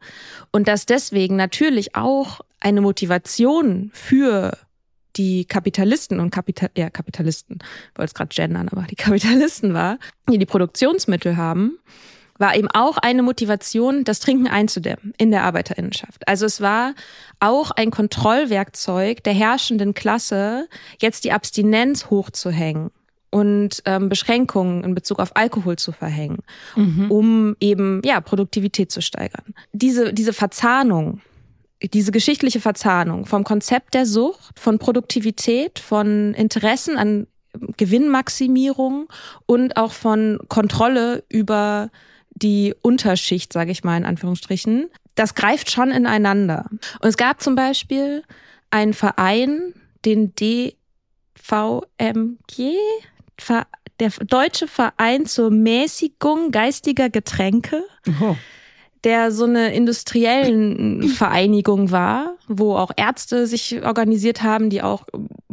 [0.51, 4.57] und dass deswegen natürlich auch eine Motivation für
[5.15, 7.59] die Kapitalisten und Kapital, ja, Kapitalisten,
[7.95, 9.97] wollte es gerade gendern, aber die Kapitalisten war,
[10.29, 11.79] die die Produktionsmittel haben,
[12.39, 16.27] war eben auch eine Motivation, das Trinken einzudämmen in der Arbeiterinnenschaft.
[16.27, 16.95] Also es war
[17.39, 20.67] auch ein Kontrollwerkzeug der herrschenden Klasse,
[21.01, 22.91] jetzt die Abstinenz hochzuhängen
[23.29, 26.39] und ähm, Beschränkungen in Bezug auf Alkohol zu verhängen,
[26.75, 27.11] mhm.
[27.11, 29.53] um eben ja Produktivität zu steigern.
[29.73, 31.21] Diese diese Verzahnung,
[31.81, 37.27] diese geschichtliche Verzahnung vom Konzept der Sucht, von Produktivität, von Interessen an
[37.77, 39.07] Gewinnmaximierung
[39.45, 41.89] und auch von Kontrolle über
[42.31, 46.69] die Unterschicht, sage ich mal in Anführungsstrichen, das greift schon ineinander.
[46.71, 48.23] Und es gab zum Beispiel
[48.69, 49.73] einen Verein,
[50.05, 50.73] den DVMG,
[53.99, 57.83] der Deutsche Verein zur Mäßigung geistiger Getränke.
[58.21, 58.35] Oh
[59.03, 65.05] der so eine industriellen Vereinigung war, wo auch Ärzte sich organisiert haben, die auch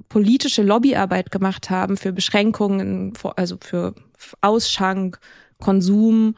[0.08, 3.94] politische Lobbyarbeit gemacht haben für Beschränkungen, also für
[4.40, 5.18] Ausschank,
[5.58, 6.36] Konsum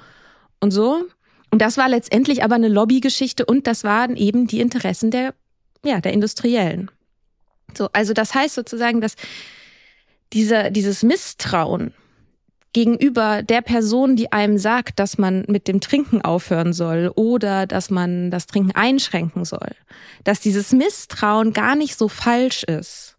[0.61, 1.05] und so.
[1.51, 5.35] Und das war letztendlich aber eine Lobbygeschichte und das waren eben die Interessen der,
[5.85, 6.91] ja, der Industriellen.
[7.77, 9.15] So, also das heißt sozusagen, dass
[10.33, 11.95] dieser, dieses Misstrauen
[12.73, 17.91] gegenüber der Person, die einem sagt, dass man mit dem Trinken aufhören soll oder dass
[17.91, 19.71] man das Trinken einschränken soll,
[20.25, 23.17] dass dieses Misstrauen gar nicht so falsch ist.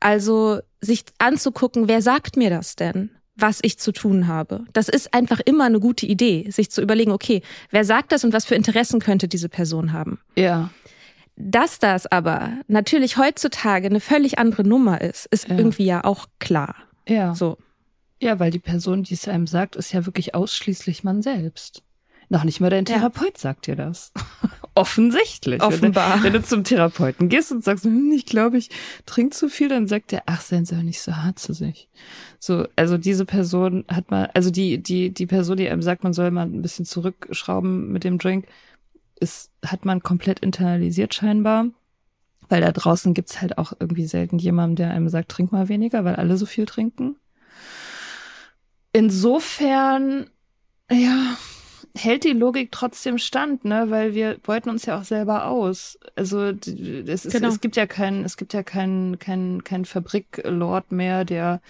[0.00, 3.10] Also sich anzugucken, wer sagt mir das denn?
[3.36, 4.64] was ich zu tun habe.
[4.72, 8.32] Das ist einfach immer eine gute Idee, sich zu überlegen, okay, wer sagt das und
[8.32, 10.18] was für Interessen könnte diese Person haben.
[10.36, 10.70] Ja.
[11.36, 15.58] Dass das aber natürlich heutzutage eine völlig andere Nummer ist, ist ja.
[15.58, 16.76] irgendwie ja auch klar.
[17.06, 17.34] Ja.
[17.34, 17.58] So.
[18.20, 21.82] Ja, weil die Person, die es einem sagt, ist ja wirklich ausschließlich man selbst.
[22.28, 23.38] Noch nicht mal dein Therapeut ja.
[23.38, 24.12] sagt dir das.
[24.74, 25.62] Offensichtlich.
[25.62, 26.14] Offenbar.
[26.14, 28.70] Wenn du, wenn du, zum Therapeuten gehst und sagst, hm, ich glaube, ich
[29.06, 31.88] trinke zu viel, dann sagt er, ach, seien Sie doch nicht so hart zu sich.
[32.40, 36.12] So, also diese Person hat mal, also die, die, die Person, die einem sagt, man
[36.12, 38.46] soll mal ein bisschen zurückschrauben mit dem Drink,
[39.20, 41.66] ist, hat man komplett internalisiert scheinbar.
[42.48, 46.04] Weil da draußen gibt's halt auch irgendwie selten jemanden, der einem sagt, trink mal weniger,
[46.04, 47.16] weil alle so viel trinken.
[48.96, 50.30] Insofern,
[50.90, 51.36] ja,
[51.94, 53.86] hält die Logik trotzdem stand, ne?
[53.88, 55.98] Weil wir beuten uns ja auch selber aus.
[56.14, 57.48] Also es, ist, genau.
[57.48, 61.60] es gibt ja keinen, es gibt ja keinen, keinen, keinen Fabriklord mehr, der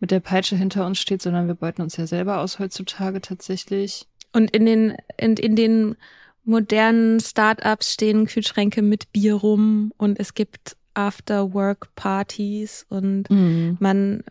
[0.00, 4.06] mit der Peitsche hinter uns steht, sondern wir beuten uns ja selber aus heutzutage tatsächlich.
[4.32, 5.96] Und in den, in, in den
[6.44, 13.76] modernen Startups stehen Kühlschränke mit Bier rum und es gibt After-Work-Partys und mhm.
[13.80, 14.24] man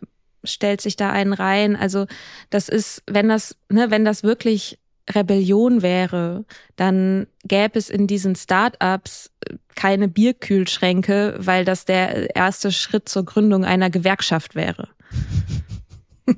[0.44, 1.76] stellt sich da einen rein.
[1.76, 2.06] Also
[2.50, 6.46] das ist, wenn das, ne, wenn das wirklich Rebellion wäre,
[6.76, 9.32] dann gäbe es in diesen Startups
[9.76, 14.90] keine Bierkühlschränke, weil das der erste Schritt zur Gründung einer Gewerkschaft wäre.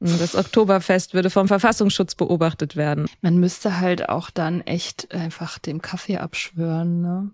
[0.00, 3.06] Das Oktoberfest würde vom Verfassungsschutz beobachtet werden.
[3.20, 7.30] Man müsste halt auch dann echt einfach dem Kaffee abschwören, ne?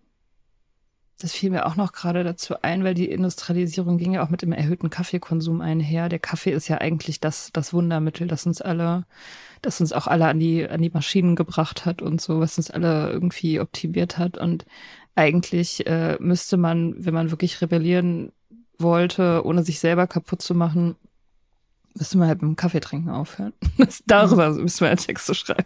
[1.18, 4.42] Das fiel mir auch noch gerade dazu ein, weil die Industrialisierung ging ja auch mit
[4.42, 6.10] dem erhöhten Kaffeekonsum einher.
[6.10, 9.06] Der Kaffee ist ja eigentlich das, das Wundermittel, das uns alle,
[9.62, 12.70] das uns auch alle an die, an die Maschinen gebracht hat und so, was uns
[12.70, 14.36] alle irgendwie optimiert hat.
[14.36, 14.66] Und
[15.14, 18.32] eigentlich äh, müsste man, wenn man wirklich rebellieren
[18.78, 20.96] wollte, ohne sich selber kaputt zu machen,
[21.94, 23.54] müsste man halt mit dem Kaffee trinken aufhören.
[24.06, 25.64] Darüber müssen wir einen Text zu schreiben.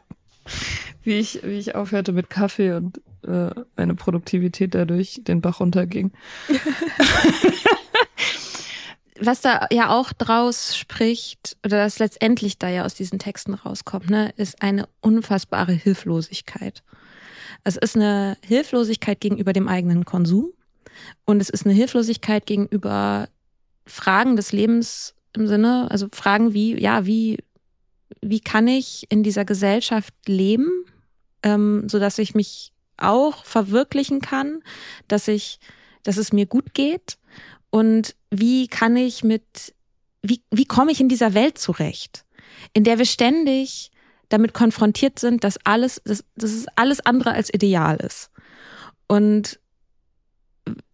[1.02, 6.12] Wie ich, wie ich aufhörte mit Kaffee und äh, meine Produktivität dadurch den Bach runterging.
[9.22, 14.08] Was da ja auch draus spricht, oder das letztendlich da ja aus diesen Texten rauskommt,
[14.08, 16.82] ne, ist eine unfassbare Hilflosigkeit.
[17.64, 20.52] Es ist eine Hilflosigkeit gegenüber dem eigenen Konsum
[21.26, 23.28] und es ist eine Hilflosigkeit gegenüber
[23.84, 27.38] Fragen des Lebens im Sinne, also Fragen wie, ja, wie,
[28.22, 30.70] wie kann ich in dieser Gesellschaft leben,
[31.42, 34.62] ähm, so dass ich mich auch verwirklichen kann,
[35.08, 35.58] dass ich,
[36.02, 37.18] dass es mir gut geht
[37.70, 39.74] und wie kann ich mit,
[40.22, 42.24] wie, wie komme ich in dieser Welt zurecht,
[42.72, 43.90] in der wir ständig
[44.28, 48.30] damit konfrontiert sind, dass alles, dass, dass es alles andere als ideal ist.
[49.08, 49.58] Und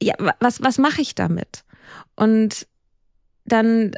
[0.03, 1.65] ja, was, was mache ich damit?
[2.15, 2.67] Und
[3.45, 3.93] dann,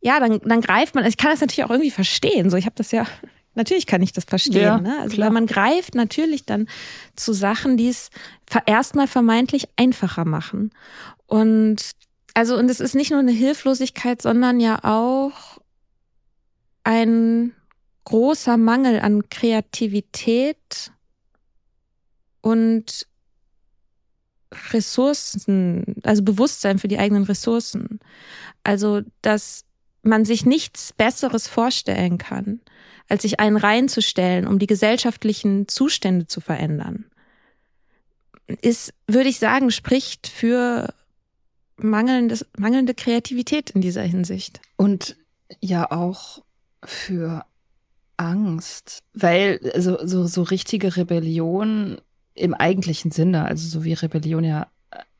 [0.00, 2.50] ja, dann, dann greift man, ich kann das natürlich auch irgendwie verstehen.
[2.50, 3.06] So, ich habe das ja
[3.54, 4.62] Natürlich kann ich das verstehen.
[4.62, 4.98] Ja, ne?
[5.00, 6.68] Also weil man greift natürlich dann
[7.16, 8.10] zu Sachen, die es
[8.66, 10.70] erstmal vermeintlich einfacher machen.
[11.26, 11.92] Und
[12.34, 15.58] also, und es ist nicht nur eine Hilflosigkeit, sondern ja auch
[16.84, 17.54] ein
[18.04, 20.92] großer Mangel an Kreativität
[22.40, 23.06] und
[24.72, 28.00] Ressourcen, also Bewusstsein für die eigenen Ressourcen.
[28.64, 29.64] Also, dass
[30.02, 32.60] man sich nichts Besseres vorstellen kann,
[33.10, 37.06] als sich einen reinzustellen, um die gesellschaftlichen Zustände zu verändern,
[38.62, 40.92] ist, würde ich sagen, spricht für
[41.76, 44.60] mangelndes, mangelnde Kreativität in dieser Hinsicht.
[44.76, 45.16] Und
[45.60, 46.42] ja auch
[46.84, 47.44] für
[48.16, 52.00] Angst, weil so, so, so richtige Rebellion
[52.34, 54.68] im eigentlichen Sinne, also so wie Rebellion ja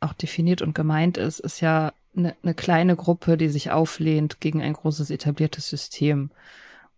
[0.00, 4.62] auch definiert und gemeint ist, ist ja eine, eine kleine Gruppe, die sich auflehnt gegen
[4.62, 6.30] ein großes etabliertes System.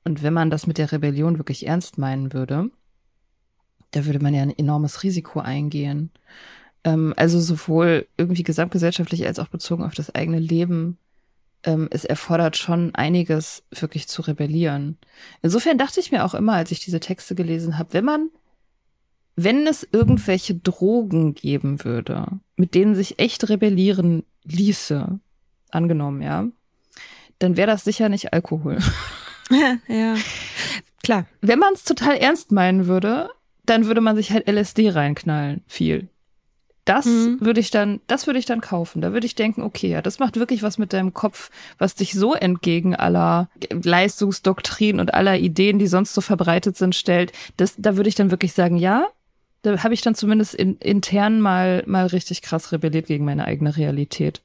[0.05, 2.71] Und wenn man das mit der Rebellion wirklich ernst meinen würde,
[3.93, 6.11] da würde man ja ein enormes Risiko eingehen.
[6.85, 10.99] Ähm, also sowohl irgendwie gesamtgesellschaftlich als auch bezogen auf das eigene Leben.
[11.63, 14.99] Ähm, es erfordert schon einiges, wirklich zu rebellieren.
[15.43, 18.31] Insofern dachte ich mir auch immer, als ich diese Texte gelesen habe, wenn man,
[19.37, 25.21] wenn es irgendwelche Drogen geben würde, mit denen sich echt rebellieren ließe,
[25.71, 26.49] angenommen, ja,
[27.39, 28.79] dann wäre das sicher nicht Alkohol.
[29.89, 30.17] ja,
[31.03, 31.27] klar.
[31.41, 33.31] Wenn man es total ernst meinen würde,
[33.67, 36.09] dann würde man sich halt LSD reinknallen, viel.
[36.85, 37.39] Das mhm.
[37.41, 39.01] würde ich dann, das würde ich dann kaufen.
[39.01, 42.13] Da würde ich denken, okay, ja, das macht wirklich was mit deinem Kopf, was dich
[42.13, 47.33] so entgegen aller Leistungsdoktrin und aller Ideen, die sonst so verbreitet sind, stellt.
[47.57, 49.07] Das, da würde ich dann wirklich sagen, ja,
[49.63, 53.77] da habe ich dann zumindest in, intern mal, mal richtig krass rebelliert gegen meine eigene
[53.77, 54.43] Realität.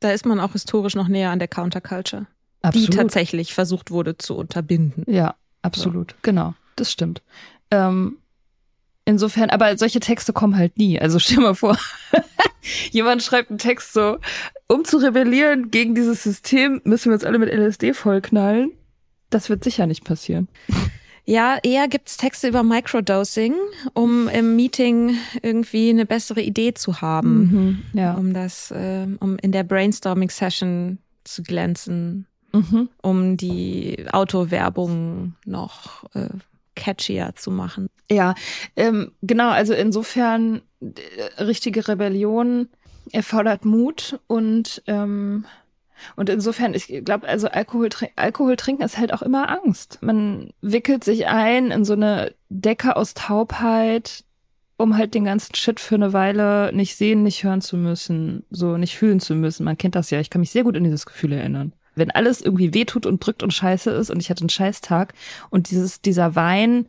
[0.00, 2.26] Da ist man auch historisch noch näher an der Counterculture,
[2.62, 2.92] Absolut.
[2.92, 5.04] die tatsächlich versucht wurde zu unterbinden.
[5.06, 6.16] Ja, absolut, so.
[6.22, 7.22] genau, das stimmt.
[7.70, 8.18] Ähm,
[9.04, 11.00] insofern, aber solche Texte kommen halt nie.
[11.00, 11.78] Also stell mal vor,
[12.90, 14.18] jemand schreibt einen Text so,
[14.66, 18.72] um zu rebellieren gegen dieses System, müssen wir uns alle mit LSD vollknallen.
[19.30, 20.48] Das wird sicher nicht passieren.
[21.24, 23.54] Ja, eher gibt's Texte über Microdosing,
[23.92, 28.14] um im Meeting irgendwie eine bessere Idee zu haben, mhm, ja.
[28.14, 32.26] um das, äh, um in der Brainstorming-Session zu glänzen,
[32.58, 32.88] mhm.
[33.02, 36.28] um die Autowerbung noch äh,
[36.74, 37.88] catchier zu machen.
[38.10, 38.34] Ja,
[38.76, 39.50] ähm, genau.
[39.50, 42.68] Also insofern äh, richtige Rebellion
[43.12, 45.44] erfordert Mut und ähm,
[46.14, 49.98] und insofern, ich glaube, also Alkohol, Alkohol trinken ist halt auch immer Angst.
[50.00, 54.24] Man wickelt sich ein in so eine Decke aus Taubheit,
[54.76, 58.76] um halt den ganzen Shit für eine Weile nicht sehen, nicht hören zu müssen, so
[58.76, 59.64] nicht fühlen zu müssen.
[59.64, 60.20] Man kennt das ja.
[60.20, 61.72] Ich kann mich sehr gut an dieses Gefühl erinnern.
[61.98, 65.14] Wenn alles irgendwie wehtut und drückt und scheiße ist und ich hatte einen Scheißtag
[65.50, 66.88] und dieses, dieser Wein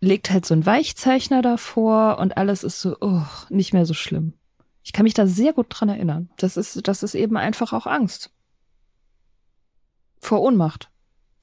[0.00, 4.34] legt halt so ein Weichzeichner davor und alles ist so, oh, nicht mehr so schlimm.
[4.82, 6.30] Ich kann mich da sehr gut dran erinnern.
[6.36, 8.30] Das ist, das ist eben einfach auch Angst.
[10.20, 10.90] Vor Ohnmacht.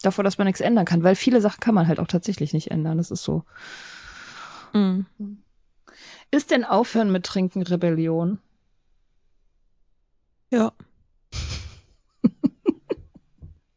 [0.02, 2.72] Davor, dass man nichts ändern kann, weil viele Sachen kann man halt auch tatsächlich nicht
[2.72, 2.98] ändern.
[2.98, 3.44] Das ist so.
[4.74, 5.06] Mhm.
[6.32, 8.40] Ist denn Aufhören mit Trinken Rebellion?
[10.52, 10.72] Ja.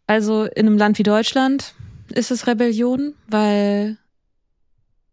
[0.06, 1.74] Also in einem Land wie Deutschland
[2.08, 3.98] ist es Rebellion, weil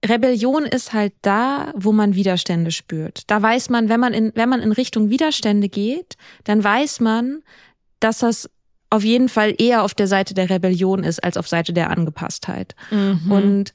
[0.05, 3.23] Rebellion ist halt da, wo man Widerstände spürt.
[3.27, 7.41] Da weiß man, wenn man in, wenn man in Richtung Widerstände geht, dann weiß man,
[7.99, 8.49] dass das
[8.89, 12.75] auf jeden Fall eher auf der Seite der Rebellion ist als auf Seite der Angepasstheit.
[12.91, 13.31] Mhm.
[13.31, 13.73] Und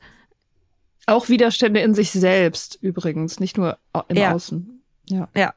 [1.07, 3.79] auch Widerstände in sich selbst übrigens, nicht nur
[4.09, 4.35] im ja.
[4.35, 4.83] Außen.
[5.09, 5.29] Ja.
[5.35, 5.55] Ja.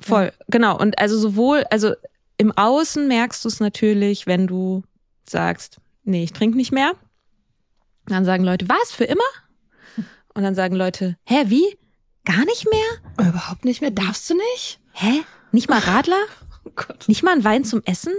[0.00, 0.26] Voll.
[0.26, 0.44] Ja.
[0.48, 0.78] Genau.
[0.78, 1.92] Und also sowohl, also
[2.38, 4.84] im Außen merkst du es natürlich, wenn du
[5.30, 6.92] sagst, nee, ich trinke nicht mehr.
[8.06, 9.22] Dann sagen Leute, was, für immer?
[10.34, 11.78] Und dann sagen Leute, hä, wie?
[12.24, 13.28] Gar nicht mehr?
[13.28, 13.90] Überhaupt nicht mehr?
[13.90, 14.80] Darfst du nicht?
[14.92, 15.22] Hä?
[15.52, 16.22] Nicht mal Radler?
[16.66, 17.08] Oh Gott.
[17.08, 18.14] Nicht mal ein Wein zum Essen?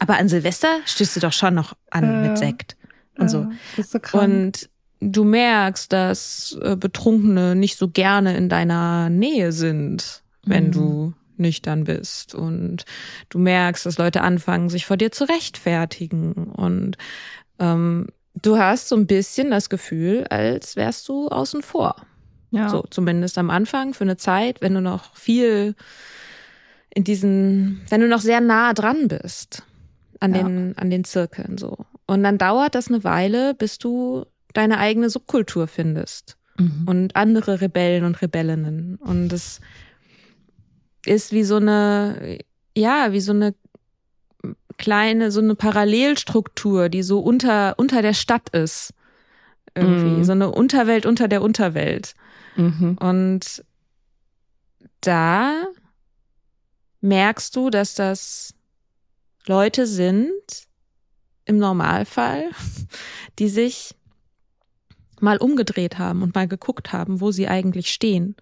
[0.00, 2.76] Aber an Silvester stößt du doch schon noch an äh, mit Sekt
[3.16, 3.46] und so.
[3.76, 4.24] Ist so krank.
[4.24, 10.72] Und du merkst, dass äh, Betrunkene nicht so gerne in deiner Nähe sind, wenn mhm.
[10.72, 12.34] du nüchtern bist.
[12.34, 12.84] Und
[13.28, 16.32] du merkst, dass Leute anfangen, sich vor dir zu rechtfertigen.
[16.32, 16.96] Und
[17.58, 21.96] ähm, du hast so ein bisschen das Gefühl, als wärst du außen vor.
[22.50, 22.68] Ja.
[22.68, 25.74] So, zumindest am Anfang für eine Zeit, wenn du noch viel
[26.94, 29.64] in diesen, wenn du noch sehr nah dran bist
[30.20, 30.42] an ja.
[30.42, 31.76] den, an den Zirkeln, so.
[32.06, 36.84] Und dann dauert das eine Weile, bis du deine eigene Subkultur findest mhm.
[36.86, 38.96] und andere Rebellen und Rebellinnen.
[38.96, 39.60] Und es
[41.06, 42.38] ist wie so eine,
[42.76, 43.54] ja, wie so eine
[44.78, 48.92] kleine, so eine Parallelstruktur, die so unter, unter der Stadt ist.
[49.74, 50.18] Irgendwie.
[50.18, 50.24] Mhm.
[50.24, 52.14] So eine Unterwelt unter der Unterwelt.
[52.56, 52.96] Mhm.
[52.98, 53.64] Und
[55.00, 55.64] da
[57.00, 58.54] merkst du, dass das
[59.46, 60.66] Leute sind,
[61.46, 62.50] im Normalfall,
[63.38, 63.94] die sich
[65.20, 68.36] mal umgedreht haben und mal geguckt haben, wo sie eigentlich stehen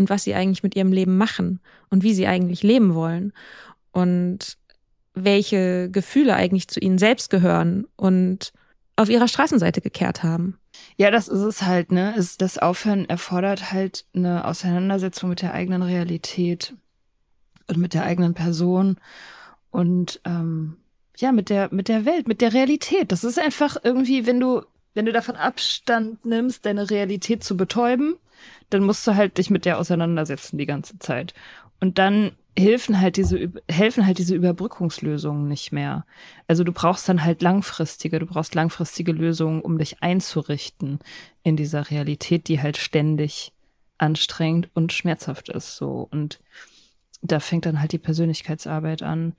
[0.00, 3.34] und was sie eigentlich mit ihrem Leben machen und wie sie eigentlich leben wollen.
[3.92, 4.56] Und
[5.14, 8.52] welche Gefühle eigentlich zu ihnen selbst gehören und
[8.96, 10.58] auf ihrer Straßenseite gekehrt haben.
[10.96, 12.14] Ja, das ist es halt, ne?
[12.38, 16.74] Das Aufhören erfordert halt eine Auseinandersetzung mit der eigenen Realität
[17.66, 18.96] und mit der eigenen Person
[19.70, 20.76] und ähm,
[21.18, 23.12] ja, mit der, mit der Welt, mit der Realität.
[23.12, 24.62] Das ist einfach irgendwie, wenn du,
[24.94, 28.14] wenn du davon Abstand nimmst, deine Realität zu betäuben,
[28.70, 31.34] dann musst du halt dich mit der auseinandersetzen die ganze Zeit.
[31.80, 36.04] Und dann helfen halt diese, helfen halt diese Überbrückungslösungen nicht mehr.
[36.46, 40.98] Also du brauchst dann halt langfristige, du brauchst langfristige Lösungen, um dich einzurichten
[41.42, 43.52] in dieser Realität, die halt ständig
[43.98, 46.08] anstrengend und schmerzhaft ist, so.
[46.10, 46.40] Und
[47.22, 49.34] da fängt dann halt die Persönlichkeitsarbeit an.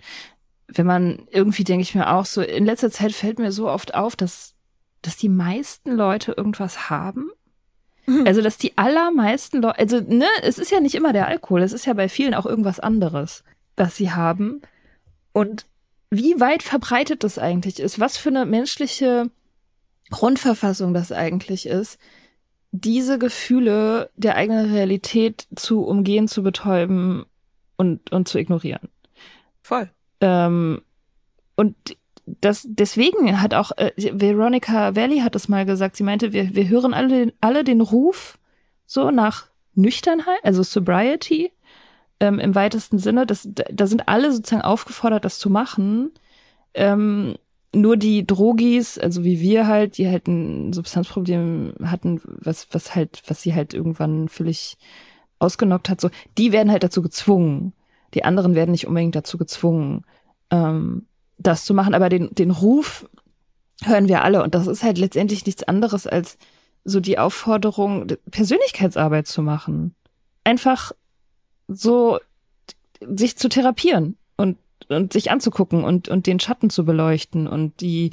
[0.68, 3.94] Wenn man irgendwie, denke ich mir auch so, in letzter Zeit fällt mir so oft
[3.94, 4.54] auf, dass,
[5.02, 7.32] dass die meisten Leute irgendwas haben.
[8.26, 11.74] Also, dass die allermeisten Leute, also, ne, es ist ja nicht immer der Alkohol, es
[11.74, 13.44] ist ja bei vielen auch irgendwas anderes,
[13.76, 14.62] was sie haben.
[15.34, 15.66] Und
[16.10, 19.30] wie weit verbreitet das eigentlich ist, was für eine menschliche
[20.10, 21.98] Grundverfassung das eigentlich ist,
[22.72, 27.26] diese Gefühle der eigenen Realität zu umgehen, zu betäuben
[27.78, 28.90] und, und zu ignorieren.
[29.62, 29.90] Voll.
[30.22, 30.82] Ähm,
[31.56, 31.76] und
[32.26, 35.96] das deswegen hat auch äh, Veronica Valley hat es mal gesagt.
[35.96, 38.38] Sie meinte, wir wir hören alle alle den Ruf
[38.86, 41.52] so nach Nüchternheit, also Sobriety
[42.20, 43.26] ähm, im weitesten Sinne.
[43.26, 46.12] Das da sind alle sozusagen aufgefordert, das zu machen.
[46.74, 47.36] Ähm,
[47.74, 53.24] nur die Drogis, also wie wir halt, die halt ein Substanzproblem hatten, was was halt
[53.28, 54.78] was sie halt irgendwann völlig
[55.40, 57.74] ausgenockt hat, so die werden halt dazu gezwungen.
[58.14, 60.06] Die anderen werden nicht unbedingt dazu gezwungen.
[60.52, 61.08] Ähm,
[61.42, 63.08] das zu machen, aber den, den Ruf
[63.84, 66.38] hören wir alle und das ist halt letztendlich nichts anderes als
[66.84, 69.96] so die Aufforderung, Persönlichkeitsarbeit zu machen.
[70.44, 70.92] Einfach
[71.68, 72.20] so
[73.00, 74.58] sich zu therapieren und,
[74.90, 78.12] und sich anzugucken und, und den Schatten zu beleuchten und die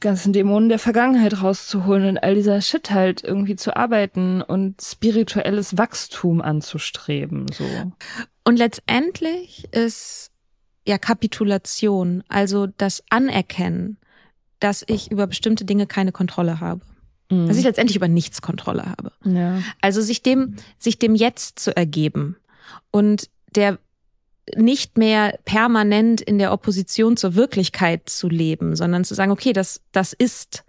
[0.00, 5.76] ganzen Dämonen der Vergangenheit rauszuholen und all dieser Shit halt irgendwie zu arbeiten und spirituelles
[5.76, 7.64] Wachstum anzustreben, so.
[8.44, 10.30] Und letztendlich ist
[10.88, 13.98] ja Kapitulation, also das Anerkennen,
[14.58, 16.80] dass ich über bestimmte Dinge keine Kontrolle habe.
[17.30, 17.46] Mhm.
[17.46, 19.12] Dass ich letztendlich über nichts Kontrolle habe.
[19.24, 19.62] Ja.
[19.80, 22.36] Also sich dem, sich dem Jetzt zu ergeben
[22.90, 23.78] und der
[24.56, 29.82] nicht mehr permanent in der Opposition zur Wirklichkeit zu leben, sondern zu sagen, okay, das,
[29.92, 30.64] das ist,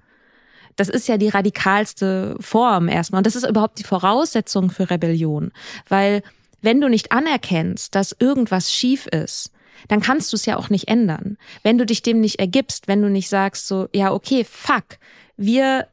[0.76, 3.20] das ist ja die radikalste Form erstmal.
[3.20, 5.54] Und das ist überhaupt die Voraussetzung für Rebellion.
[5.88, 6.24] Weil
[6.62, 9.52] wenn du nicht anerkennst, dass irgendwas schief ist,
[9.88, 11.38] dann kannst du es ja auch nicht ändern.
[11.64, 14.98] Wenn du dich dem nicht ergibst, wenn du nicht sagst so, ja, okay, fuck,
[15.38, 15.88] wir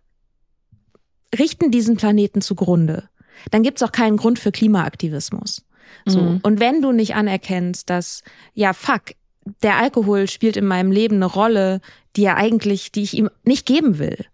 [1.39, 3.09] richten diesen Planeten zugrunde,
[3.51, 5.65] dann gibt's auch keinen Grund für Klimaaktivismus.
[6.05, 6.21] So.
[6.21, 6.41] Mhm.
[6.43, 8.23] Und wenn du nicht anerkennst, dass,
[8.55, 9.15] ja, fuck,
[9.63, 11.81] der Alkohol spielt in meinem Leben eine Rolle,
[12.17, 14.27] die er eigentlich, die ich ihm nicht geben will.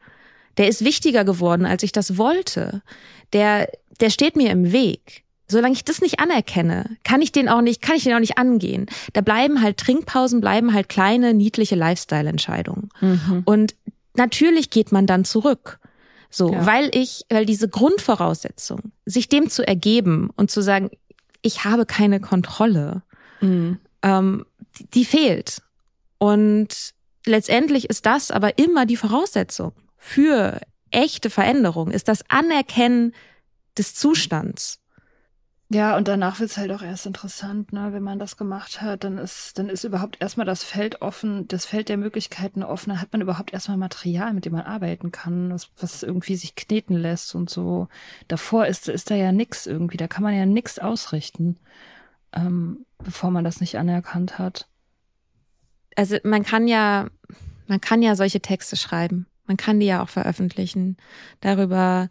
[0.56, 2.82] Der ist wichtiger geworden, als ich das wollte.
[3.32, 3.68] Der,
[4.00, 5.24] der steht mir im Weg.
[5.52, 8.38] Solange ich das nicht anerkenne, kann ich den auch nicht, kann ich den auch nicht
[8.38, 8.86] angehen.
[9.12, 12.88] Da bleiben halt Trinkpausen, bleiben halt kleine, niedliche Lifestyle-Entscheidungen.
[13.00, 13.42] Mhm.
[13.44, 13.74] Und
[14.16, 15.78] natürlich geht man dann zurück.
[16.30, 16.64] So, ja.
[16.64, 20.90] weil ich, weil diese Grundvoraussetzung, sich dem zu ergeben und zu sagen,
[21.42, 23.02] ich habe keine Kontrolle,
[23.42, 23.78] mhm.
[24.02, 24.46] ähm,
[24.78, 25.60] die, die fehlt.
[26.16, 26.68] Und
[27.26, 33.12] letztendlich ist das aber immer die Voraussetzung für echte Veränderung, ist das Anerkennen
[33.76, 34.81] des Zustands.
[35.74, 37.94] Ja, und danach wird's halt auch erst interessant, ne?
[37.94, 41.64] Wenn man das gemacht hat, dann ist, dann ist überhaupt erstmal das Feld offen, das
[41.64, 45.50] Feld der Möglichkeiten offen, dann hat man überhaupt erstmal Material, mit dem man arbeiten kann,
[45.50, 47.88] was, was irgendwie sich kneten lässt und so.
[48.28, 51.56] Davor ist, ist da ja nix irgendwie, da kann man ja nix ausrichten,
[52.34, 54.68] ähm, bevor man das nicht anerkannt hat.
[55.96, 57.08] Also man kann ja,
[57.66, 59.26] man kann ja solche Texte schreiben.
[59.46, 60.98] Man kann die ja auch veröffentlichen.
[61.40, 62.10] Darüber,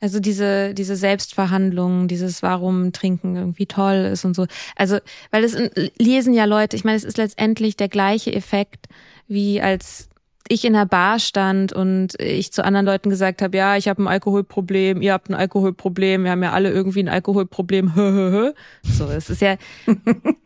[0.00, 4.46] also diese, diese Selbstverhandlungen, dieses Warum Trinken irgendwie toll ist und so.
[4.76, 4.98] Also,
[5.30, 5.56] weil es
[5.98, 8.86] lesen ja Leute, ich meine, es ist letztendlich der gleiche Effekt,
[9.26, 10.05] wie als
[10.48, 14.02] ich in der Bar stand und ich zu anderen Leuten gesagt habe, ja, ich habe
[14.02, 18.54] ein Alkoholproblem, ihr habt ein Alkoholproblem, wir haben ja alle irgendwie ein Alkoholproblem.
[18.82, 19.56] so, es ist ja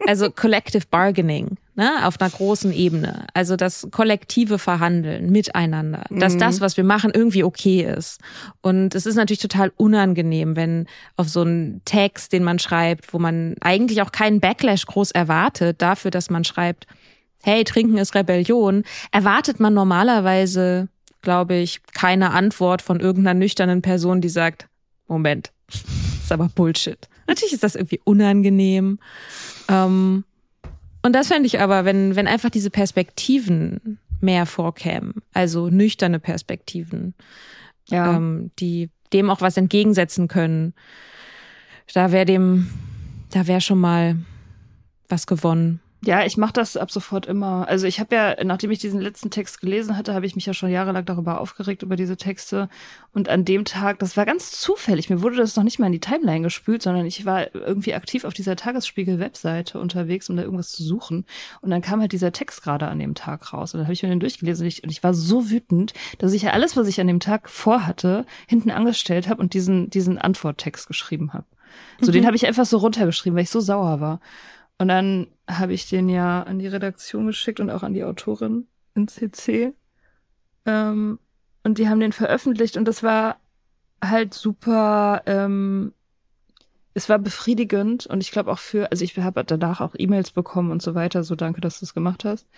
[0.07, 3.27] also collective bargaining, ne, auf einer großen Ebene.
[3.35, 6.39] Also das kollektive Verhandeln miteinander, dass mhm.
[6.39, 8.21] das, was wir machen, irgendwie okay ist.
[8.61, 10.87] Und es ist natürlich total unangenehm, wenn
[11.17, 15.83] auf so einen Text, den man schreibt, wo man eigentlich auch keinen Backlash groß erwartet
[15.83, 16.87] dafür, dass man schreibt,
[17.43, 20.89] hey, Trinken ist Rebellion, erwartet man normalerweise,
[21.23, 24.69] glaube ich, keine Antwort von irgendeiner nüchternen Person, die sagt,
[25.09, 27.09] Moment, ist aber Bullshit.
[27.27, 28.99] Natürlich ist das irgendwie unangenehm.
[29.69, 30.25] Ähm,
[31.03, 37.15] Und das fände ich aber, wenn, wenn einfach diese Perspektiven mehr vorkämen, also nüchterne Perspektiven,
[37.89, 38.17] ja.
[38.17, 40.75] ähm, die dem auch was entgegensetzen können,
[41.95, 42.69] da wäre dem,
[43.31, 44.17] da wäre schon mal
[45.09, 45.81] was gewonnen.
[46.03, 47.69] Ja, ich mache das ab sofort immer.
[47.69, 50.55] Also ich habe ja, nachdem ich diesen letzten Text gelesen hatte, habe ich mich ja
[50.55, 52.71] schon jahrelang darüber aufgeregt, über diese Texte.
[53.13, 55.93] Und an dem Tag, das war ganz zufällig, mir wurde das noch nicht mal in
[55.93, 60.71] die Timeline gespült, sondern ich war irgendwie aktiv auf dieser Tagesspiegel-Webseite unterwegs, um da irgendwas
[60.71, 61.27] zu suchen.
[61.61, 63.75] Und dann kam halt dieser Text gerade an dem Tag raus.
[63.75, 66.33] Und dann habe ich mir den durchgelesen und ich, und ich war so wütend, dass
[66.33, 70.17] ich ja alles, was ich an dem Tag vorhatte, hinten angestellt habe und diesen, diesen
[70.17, 71.45] Antworttext geschrieben habe.
[72.01, 72.15] So, mhm.
[72.15, 74.21] den habe ich einfach so runtergeschrieben, weil ich so sauer war.
[74.81, 78.67] Und dann habe ich den ja an die Redaktion geschickt und auch an die Autorin
[78.95, 79.75] in CC.
[80.65, 81.19] Ähm,
[81.63, 83.37] und die haben den veröffentlicht und das war
[84.03, 85.93] halt super, ähm,
[86.95, 90.71] es war befriedigend und ich glaube auch für, also ich habe danach auch E-Mails bekommen
[90.71, 92.49] und so weiter, so danke, dass du es gemacht hast,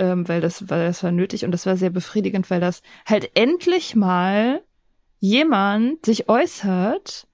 [0.00, 3.30] ähm, weil das, weil das war nötig und das war sehr befriedigend, weil das halt
[3.36, 4.60] endlich mal
[5.20, 7.28] jemand sich äußert,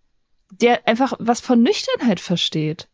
[0.51, 2.91] der einfach was von Nüchternheit versteht.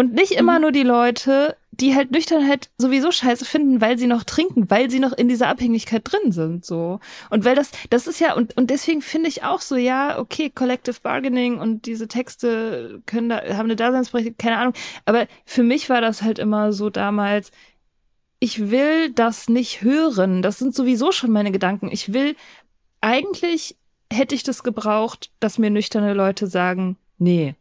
[0.00, 0.60] Und nicht immer mhm.
[0.62, 4.98] nur die Leute, die halt Nüchternheit sowieso scheiße finden, weil sie noch trinken, weil sie
[4.98, 7.00] noch in dieser Abhängigkeit drin sind, so.
[7.28, 10.48] Und weil das, das ist ja, und, und deswegen finde ich auch so, ja, okay,
[10.48, 14.72] Collective Bargaining und diese Texte können da, haben eine Daseinsberechtigung, keine Ahnung.
[15.04, 17.50] Aber für mich war das halt immer so damals,
[18.38, 20.40] ich will das nicht hören.
[20.40, 21.90] Das sind sowieso schon meine Gedanken.
[21.92, 22.36] Ich will,
[23.02, 23.76] eigentlich
[24.10, 27.54] hätte ich das gebraucht, dass mir nüchterne Leute sagen, nee,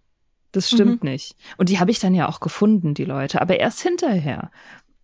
[0.51, 1.11] das stimmt mhm.
[1.11, 1.35] nicht.
[1.57, 4.51] Und die habe ich dann ja auch gefunden, die Leute, aber erst hinterher.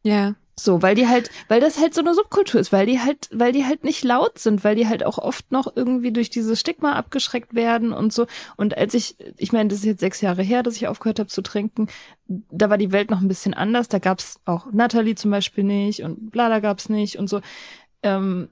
[0.04, 0.36] Ja.
[0.58, 3.52] So, weil die halt, weil das halt so eine Subkultur ist, weil die halt, weil
[3.52, 6.94] die halt nicht laut sind, weil die halt auch oft noch irgendwie durch dieses Stigma
[6.94, 8.26] abgeschreckt werden und so.
[8.56, 11.28] Und als ich, ich meine, das ist jetzt sechs Jahre her, dass ich aufgehört habe
[11.28, 11.88] zu trinken,
[12.28, 13.90] da war die Welt noch ein bisschen anders.
[13.90, 17.42] Da gab's auch Natalie zum Beispiel nicht und Blada gab's nicht und so.
[18.02, 18.48] Ähm,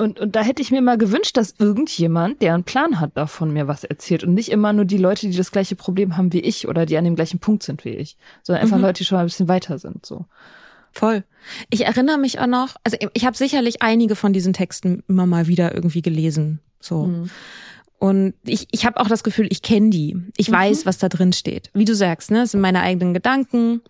[0.00, 3.52] und, und da hätte ich mir mal gewünscht, dass irgendjemand, der einen Plan hat, davon
[3.52, 6.40] mir was erzählt und nicht immer nur die Leute, die das gleiche Problem haben wie
[6.40, 8.84] ich oder die an dem gleichen Punkt sind wie ich, sondern einfach mhm.
[8.84, 10.24] Leute, die schon mal ein bisschen weiter sind, so.
[10.92, 11.22] Voll.
[11.68, 15.46] Ich erinnere mich auch noch, also ich habe sicherlich einige von diesen Texten immer mal
[15.46, 17.04] wieder irgendwie gelesen, so.
[17.04, 17.30] Mhm.
[17.98, 20.16] Und ich, ich habe auch das Gefühl, ich kenne die.
[20.38, 20.54] Ich mhm.
[20.54, 21.70] weiß, was da drin steht.
[21.74, 23.82] Wie du sagst, ne, das sind meine eigenen Gedanken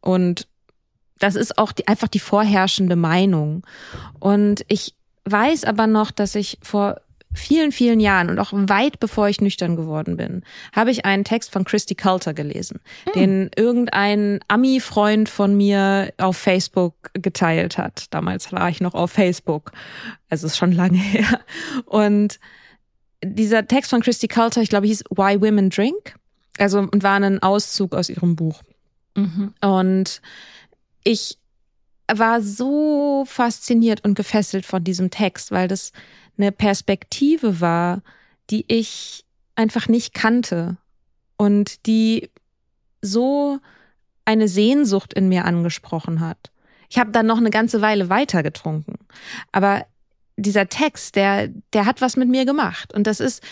[0.00, 0.48] und
[1.20, 3.64] das ist auch die, einfach die vorherrschende Meinung.
[4.18, 4.95] Und ich
[5.26, 7.00] weiß aber noch, dass ich vor
[7.36, 10.42] vielen, vielen Jahren und auch weit bevor ich nüchtern geworden bin,
[10.74, 13.12] habe ich einen Text von Christy Coulter gelesen, mhm.
[13.12, 18.06] den irgendein Ami-Freund von mir auf Facebook geteilt hat.
[18.10, 19.72] Damals war ich noch auf Facebook.
[20.30, 21.40] Also ist schon lange her.
[21.84, 22.40] Und
[23.22, 26.14] dieser Text von Christy Coulter, ich glaube, hieß Why Women Drink.
[26.58, 28.62] Also, und war ein Auszug aus ihrem Buch.
[29.14, 29.52] Mhm.
[29.60, 30.22] Und
[31.04, 31.38] ich
[32.12, 35.92] war so fasziniert und gefesselt von diesem Text, weil das
[36.38, 38.02] eine Perspektive war,
[38.50, 40.76] die ich einfach nicht kannte
[41.36, 42.30] und die
[43.02, 43.58] so
[44.24, 46.50] eine Sehnsucht in mir angesprochen hat.
[46.88, 48.94] Ich habe dann noch eine ganze Weile weiter getrunken,
[49.50, 49.86] aber
[50.36, 53.42] dieser Text, der der hat was mit mir gemacht und das ist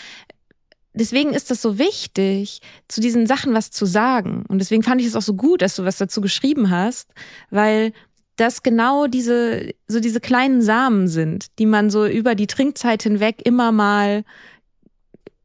[0.93, 4.45] deswegen ist das so wichtig, zu diesen Sachen was zu sagen.
[4.47, 7.09] Und deswegen fand ich es auch so gut, dass du was dazu geschrieben hast,
[7.49, 7.91] weil
[8.35, 13.41] dass genau diese, so diese kleinen Samen sind, die man so über die Trinkzeit hinweg
[13.45, 14.23] immer mal,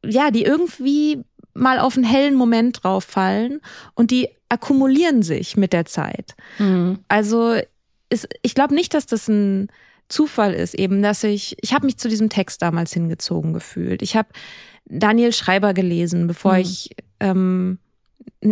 [0.05, 1.23] ja, die irgendwie
[1.55, 3.61] mal auf einen hellen Moment drauf fallen
[3.95, 6.35] und die akkumulieren sich mit der Zeit.
[6.59, 6.99] Mhm.
[7.09, 7.57] Also
[8.09, 9.69] ist, ich glaube nicht, dass das ein
[10.09, 14.03] Zufall ist, eben, dass ich, ich habe mich zu diesem Text damals hingezogen gefühlt.
[14.03, 14.29] Ich habe
[14.87, 16.61] Daniel Schreiber gelesen, bevor mhm.
[16.61, 17.79] ich ähm,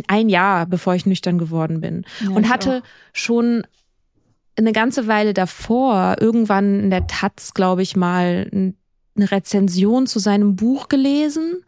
[0.06, 2.88] ein Jahr, bevor ich nüchtern geworden bin ja, und hatte auch.
[3.12, 3.66] schon
[4.58, 10.56] eine ganze Weile davor, irgendwann in der Taz, glaube ich, mal eine Rezension zu seinem
[10.56, 11.64] Buch gelesen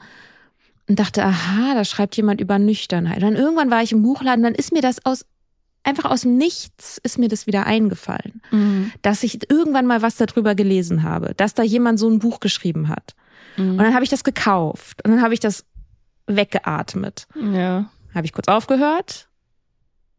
[0.89, 3.19] und dachte, aha, da schreibt jemand über Nüchternheit.
[3.19, 5.25] Und dann irgendwann war ich im Buchladen, dann ist mir das aus
[5.83, 8.93] einfach aus dem Nichts ist mir das wieder eingefallen, mhm.
[9.01, 12.89] dass ich irgendwann mal was darüber gelesen habe, dass da jemand so ein Buch geschrieben
[12.89, 13.15] hat.
[13.57, 13.73] Mhm.
[13.73, 15.65] Und dann habe ich das gekauft und dann habe ich das
[16.27, 17.27] weggeatmet.
[17.55, 17.91] Ja.
[18.15, 19.29] Habe ich kurz aufgehört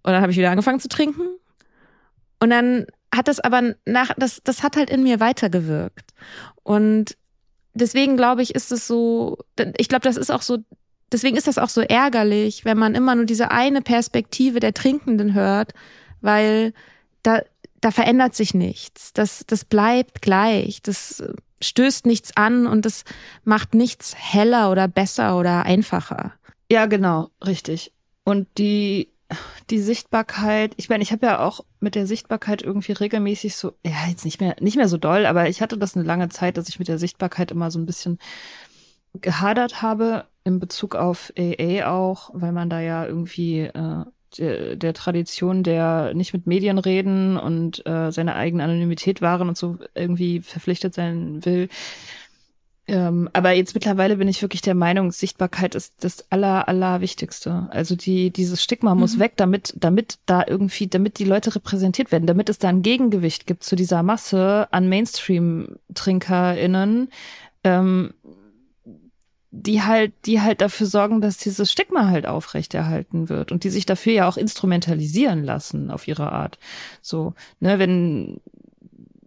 [0.01, 1.27] und dann habe ich wieder angefangen zu trinken
[2.41, 6.11] und dann hat das aber nach, das, das hat halt in mir weitergewirkt.
[6.63, 7.15] Und
[7.73, 9.37] deswegen glaube ich, ist es so,
[9.77, 10.57] ich glaube, das ist auch so,
[11.11, 15.33] deswegen ist das auch so ärgerlich, wenn man immer nur diese eine Perspektive der Trinkenden
[15.33, 15.73] hört,
[16.21, 16.73] weil
[17.21, 17.41] da,
[17.79, 19.13] da verändert sich nichts.
[19.13, 20.81] Das, das bleibt gleich.
[20.81, 21.23] Das
[21.61, 23.03] stößt nichts an und das
[23.43, 26.33] macht nichts heller oder besser oder einfacher.
[26.71, 27.91] Ja, genau, richtig.
[28.23, 29.09] Und die
[29.69, 34.07] die Sichtbarkeit, ich meine, ich habe ja auch mit der Sichtbarkeit irgendwie regelmäßig so, ja,
[34.09, 36.69] jetzt nicht mehr, nicht mehr so doll, aber ich hatte das eine lange Zeit, dass
[36.69, 38.19] ich mit der Sichtbarkeit immer so ein bisschen
[39.13, 44.05] gehadert habe in Bezug auf AA auch, weil man da ja irgendwie äh,
[44.37, 49.57] der, der Tradition der nicht mit Medien reden und äh, seine eigene Anonymität wahren und
[49.57, 51.69] so irgendwie verpflichtet sein will.
[52.87, 57.67] Ähm, aber jetzt mittlerweile bin ich wirklich der Meinung, Sichtbarkeit ist das aller, aller Wichtigste.
[57.69, 59.19] Also die, dieses Stigma muss mhm.
[59.19, 63.45] weg, damit, damit da irgendwie, damit die Leute repräsentiert werden, damit es da ein Gegengewicht
[63.45, 67.09] gibt zu dieser Masse an Mainstream-TrinkerInnen,
[67.63, 68.15] ähm,
[69.51, 73.85] die halt, die halt dafür sorgen, dass dieses Stigma halt aufrechterhalten wird und die sich
[73.85, 76.57] dafür ja auch instrumentalisieren lassen auf ihre Art.
[77.01, 78.41] So, ne, wenn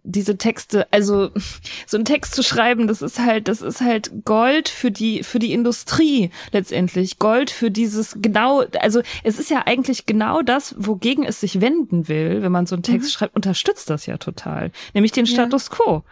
[0.05, 1.31] diese Texte, also
[1.87, 5.39] so einen Text zu schreiben, das ist halt, das ist halt Gold für die, für
[5.39, 7.19] die Industrie letztendlich.
[7.19, 12.07] Gold für dieses genau, also es ist ja eigentlich genau das, wogegen es sich wenden
[12.07, 13.11] will, wenn man so einen Text mhm.
[13.11, 14.71] schreibt, unterstützt das ja total.
[14.93, 15.75] Nämlich den Status ja.
[15.75, 16.03] quo.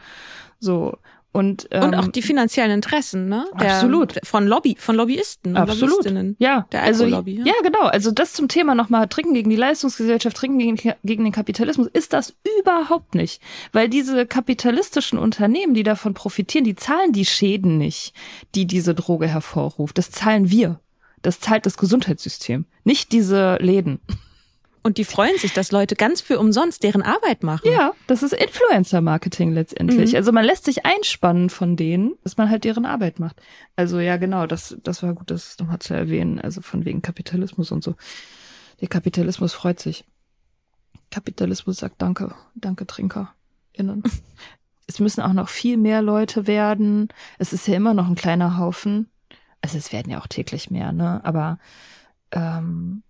[0.59, 0.97] So.
[1.33, 3.47] Und, ähm, und auch die finanziellen Interessen, ne?
[3.59, 4.19] Der, absolut.
[4.23, 5.57] Von Lobby, von Lobbyisten.
[5.57, 6.05] Absolut.
[6.37, 7.45] Ja, der also, Lobby, ja.
[7.45, 7.81] ja, genau.
[7.87, 12.13] Also das zum Thema nochmal Trinken gegen die Leistungsgesellschaft, Trinken gegen, gegen den Kapitalismus ist
[12.13, 13.41] das überhaupt nicht.
[13.71, 18.13] Weil diese kapitalistischen Unternehmen, die davon profitieren, die zahlen die Schäden nicht,
[18.53, 19.97] die diese Droge hervorruft.
[19.97, 20.79] Das zahlen wir.
[21.23, 22.65] Das zahlt das Gesundheitssystem.
[22.83, 23.99] Nicht diese Läden.
[24.83, 27.71] Und die freuen sich, dass Leute ganz für umsonst deren Arbeit machen.
[27.71, 30.11] Ja, das ist Influencer-Marketing letztendlich.
[30.11, 30.17] Mhm.
[30.17, 33.41] Also man lässt sich einspannen von denen, dass man halt deren Arbeit macht.
[33.77, 36.39] Also ja, genau, das, das war gut, das nochmal zu erwähnen.
[36.39, 37.95] Also von wegen Kapitalismus und so.
[38.81, 40.03] Der Kapitalismus freut sich.
[41.11, 44.03] Kapitalismus sagt Danke, danke TrinkerInnen.
[44.87, 47.07] es müssen auch noch viel mehr Leute werden.
[47.39, 49.09] Es ist ja immer noch ein kleiner Haufen.
[49.61, 51.21] Also es werden ja auch täglich mehr, ne?
[51.23, 51.57] Aber
[52.31, 53.03] ähm,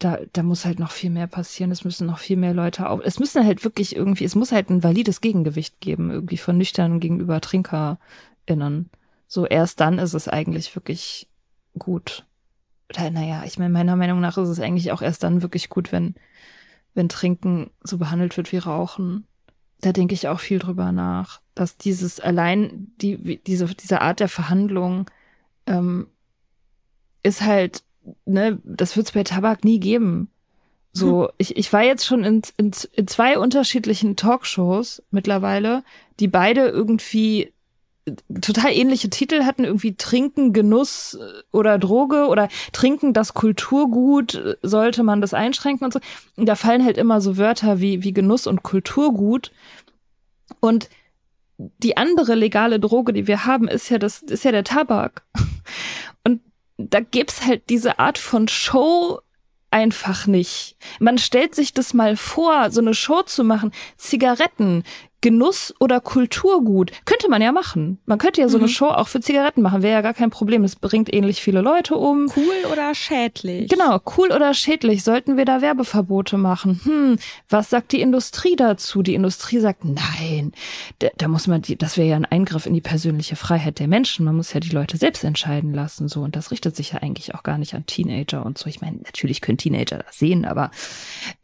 [0.00, 1.70] da, da muss halt noch viel mehr passieren.
[1.70, 3.00] Es müssen noch viel mehr Leute auf.
[3.04, 7.00] Es müssen halt wirklich irgendwie, es muss halt ein valides Gegengewicht geben, irgendwie von nüchtern
[7.00, 8.90] gegenüber TrinkerInnen.
[9.28, 11.28] So erst dann ist es eigentlich wirklich
[11.78, 12.24] gut.
[12.88, 15.92] Oder naja, ich meine, meiner Meinung nach ist es eigentlich auch erst dann wirklich gut,
[15.92, 16.14] wenn,
[16.94, 19.26] wenn Trinken so behandelt wird wie Rauchen.
[19.82, 24.28] Da denke ich auch viel drüber nach, dass dieses allein die, diese, diese Art der
[24.28, 25.10] Verhandlung
[25.66, 26.06] ähm,
[27.22, 27.84] ist halt
[28.24, 30.30] ne, das wird es bei Tabak nie geben.
[30.92, 31.30] So, hm.
[31.38, 35.84] ich, ich war jetzt schon in, in, in zwei unterschiedlichen Talkshows mittlerweile,
[36.18, 37.52] die beide irgendwie
[38.40, 44.56] total ähnliche Titel hatten, irgendwie Trinken, Genuss äh, oder Droge oder Trinken, das Kulturgut, äh,
[44.62, 46.00] sollte man das einschränken und so.
[46.36, 49.52] Und da fallen halt immer so Wörter wie, wie Genuss und Kulturgut.
[50.60, 50.88] Und
[51.58, 55.22] die andere legale Droge, die wir haben, ist ja das, ist ja der Tabak.
[56.88, 59.20] Da gibt's halt diese Art von Show
[59.70, 60.76] einfach nicht.
[60.98, 63.72] Man stellt sich das mal vor, so eine Show zu machen.
[63.96, 64.84] Zigaretten,
[65.20, 66.92] Genuss oder Kulturgut.
[67.04, 67.98] Könnte man ja machen.
[68.06, 68.64] Man könnte ja so mhm.
[68.64, 69.82] eine Show auch für Zigaretten machen.
[69.82, 70.64] Wäre ja gar kein Problem.
[70.64, 72.30] Es bringt ähnlich viele Leute um.
[72.34, 73.68] Cool oder schädlich?
[73.68, 75.04] Genau, cool oder schädlich.
[75.04, 76.80] Sollten wir da Werbeverbote machen?
[76.84, 77.18] Hm,
[77.48, 79.02] was sagt die Industrie dazu?
[79.02, 80.52] Die Industrie sagt, nein,
[81.00, 83.88] da, da muss man, die, das wäre ja ein Eingriff in die persönliche Freiheit der
[83.88, 84.24] Menschen.
[84.24, 86.08] Man muss ja die Leute selbst entscheiden lassen.
[86.08, 86.22] So.
[86.22, 88.68] Und das richtet sich ja eigentlich auch gar nicht an Teenager und so.
[88.68, 90.70] Ich meine, natürlich können Teenager das sehen, aber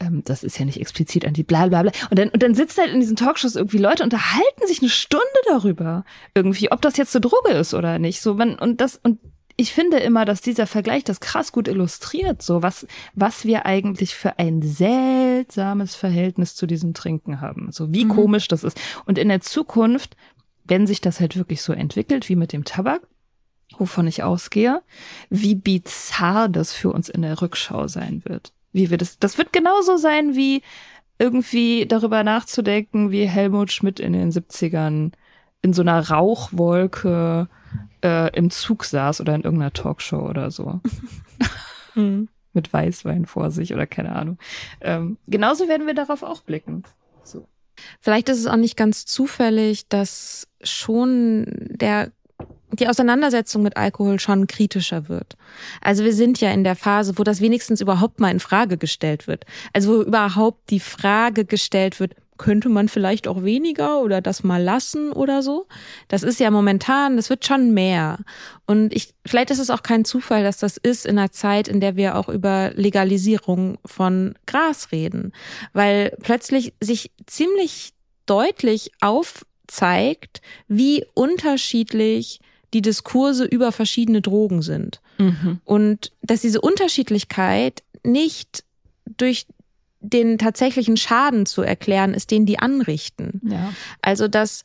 [0.00, 1.92] ähm, das ist ja nicht explizit an die bla bla bla.
[2.10, 5.24] Und dann, und dann sitzt halt in diesen Talkshows irgendwie Leute unterhalten sich eine Stunde
[5.48, 6.04] darüber.
[6.34, 8.20] Irgendwie, ob das jetzt eine Droge ist oder nicht.
[8.20, 9.18] So, man, und das, und
[9.56, 14.14] ich finde immer, dass dieser Vergleich das krass gut illustriert, so was, was wir eigentlich
[14.14, 17.72] für ein seltsames Verhältnis zu diesem Trinken haben.
[17.72, 18.10] So wie mhm.
[18.10, 18.80] komisch das ist.
[19.04, 20.16] Und in der Zukunft,
[20.64, 23.02] wenn sich das halt wirklich so entwickelt wie mit dem Tabak,
[23.78, 24.80] wovon ich ausgehe,
[25.28, 28.52] wie bizarr das für uns in der Rückschau sein wird.
[28.72, 30.62] Wie wir das, das wird genauso sein wie,
[31.18, 35.12] irgendwie darüber nachzudenken, wie Helmut Schmidt in den 70ern
[35.62, 37.48] in so einer Rauchwolke
[38.02, 40.80] äh, im Zug saß oder in irgendeiner Talkshow oder so.
[41.94, 42.28] mhm.
[42.52, 44.38] Mit Weißwein vor sich oder keine Ahnung.
[44.80, 46.84] Ähm, genauso werden wir darauf auch blicken.
[47.22, 47.46] So.
[48.00, 52.12] Vielleicht ist es auch nicht ganz zufällig, dass schon der
[52.72, 55.36] die Auseinandersetzung mit Alkohol schon kritischer wird.
[55.80, 59.26] Also wir sind ja in der Phase, wo das wenigstens überhaupt mal in Frage gestellt
[59.26, 59.44] wird.
[59.72, 64.62] Also wo überhaupt die Frage gestellt wird, könnte man vielleicht auch weniger oder das mal
[64.62, 65.66] lassen oder so.
[66.08, 68.18] Das ist ja momentan, das wird schon mehr.
[68.66, 71.80] Und ich, vielleicht ist es auch kein Zufall, dass das ist in einer Zeit, in
[71.80, 75.32] der wir auch über Legalisierung von Gras reden,
[75.72, 77.94] weil plötzlich sich ziemlich
[78.26, 82.40] deutlich aufzeigt, wie unterschiedlich
[82.76, 85.00] die Diskurse über verschiedene Drogen sind.
[85.16, 85.60] Mhm.
[85.64, 88.64] Und dass diese Unterschiedlichkeit nicht
[89.16, 89.46] durch
[90.00, 93.40] den tatsächlichen Schaden zu erklären ist, den die anrichten.
[93.48, 93.72] Ja.
[94.02, 94.62] Also dass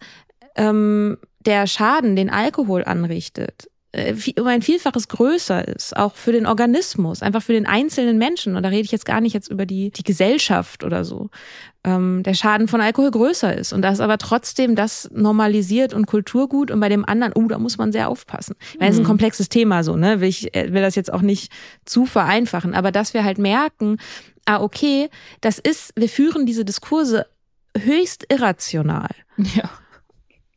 [0.58, 7.22] ähm, der Schaden, den Alkohol anrichtet, um ein Vielfaches größer ist, auch für den Organismus,
[7.22, 8.56] einfach für den einzelnen Menschen.
[8.56, 11.30] Und da rede ich jetzt gar nicht jetzt über die, die Gesellschaft oder so.
[11.84, 13.74] Ähm, der Schaden von Alkohol größer ist.
[13.74, 17.58] Und da ist aber trotzdem das normalisiert und Kulturgut und bei dem anderen, oh, da
[17.58, 18.56] muss man sehr aufpassen.
[18.62, 20.22] Ich meine, das ist ein komplexes Thema so, ne?
[20.22, 21.52] Will ich äh, will das jetzt auch nicht
[21.84, 23.98] zu vereinfachen, aber dass wir halt merken,
[24.46, 25.10] ah, okay,
[25.42, 27.26] das ist, wir führen diese Diskurse
[27.78, 29.10] höchst irrational.
[29.56, 29.72] Ja.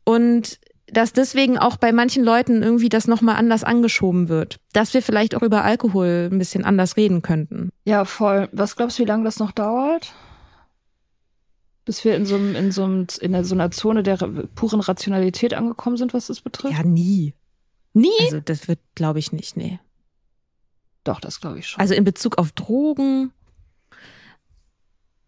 [0.03, 4.59] Und dass deswegen auch bei manchen Leuten irgendwie das nochmal anders angeschoben wird.
[4.73, 7.69] Dass wir vielleicht auch über Alkohol ein bisschen anders reden könnten.
[7.85, 8.49] Ja, voll.
[8.51, 10.13] Was glaubst du, wie lange das noch dauert?
[11.85, 15.53] Bis wir in so einem, in so einem, in so einer Zone der puren Rationalität
[15.53, 16.83] angekommen sind, was das betrifft?
[16.85, 17.33] nie.
[17.93, 18.09] Nie?
[18.21, 19.79] Also das wird, glaube ich, nicht, nee.
[21.03, 21.79] Doch, das glaube ich schon.
[21.79, 23.31] Also in Bezug auf Drogen.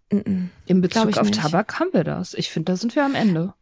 [0.10, 1.40] in Bezug auf nicht.
[1.40, 2.34] Tabak haben wir das.
[2.34, 3.54] Ich finde, da sind wir am Ende.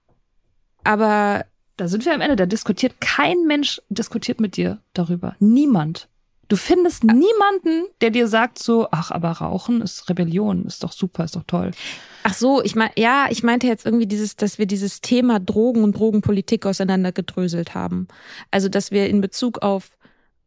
[0.84, 1.46] Aber
[1.78, 2.36] Da sind wir am Ende.
[2.36, 5.36] Da diskutiert kein Mensch diskutiert mit dir darüber.
[5.40, 6.08] Niemand.
[6.48, 11.24] Du findest niemanden, der dir sagt so, ach, aber Rauchen ist Rebellion, ist doch super,
[11.24, 11.72] ist doch toll.
[12.24, 15.84] Ach so, ich mein, ja, ich meinte jetzt irgendwie dieses, dass wir dieses Thema Drogen
[15.84, 18.08] und Drogenpolitik auseinandergedröselt haben.
[18.52, 19.98] Also, dass wir in Bezug auf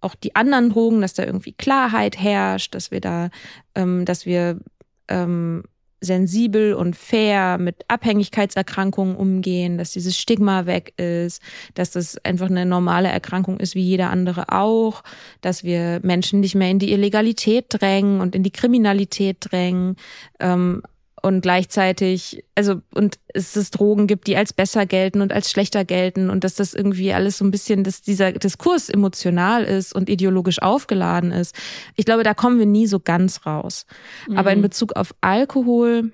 [0.00, 3.30] auch die anderen Drogen, dass da irgendwie Klarheit herrscht, dass wir da,
[3.74, 4.60] ähm, dass wir
[5.08, 5.64] ähm,
[6.00, 11.42] sensibel und fair mit Abhängigkeitserkrankungen umgehen, dass dieses Stigma weg ist,
[11.74, 15.02] dass das einfach eine normale Erkrankung ist wie jeder andere auch,
[15.40, 19.96] dass wir Menschen nicht mehr in die Illegalität drängen und in die Kriminalität drängen.
[20.40, 20.82] Ähm,
[21.22, 25.84] und gleichzeitig, also, und es es Drogen gibt, die als besser gelten und als schlechter
[25.84, 30.08] gelten und dass das irgendwie alles so ein bisschen, dass dieser Diskurs emotional ist und
[30.08, 31.54] ideologisch aufgeladen ist.
[31.96, 33.86] Ich glaube, da kommen wir nie so ganz raus.
[34.34, 36.12] Aber in Bezug auf Alkohol,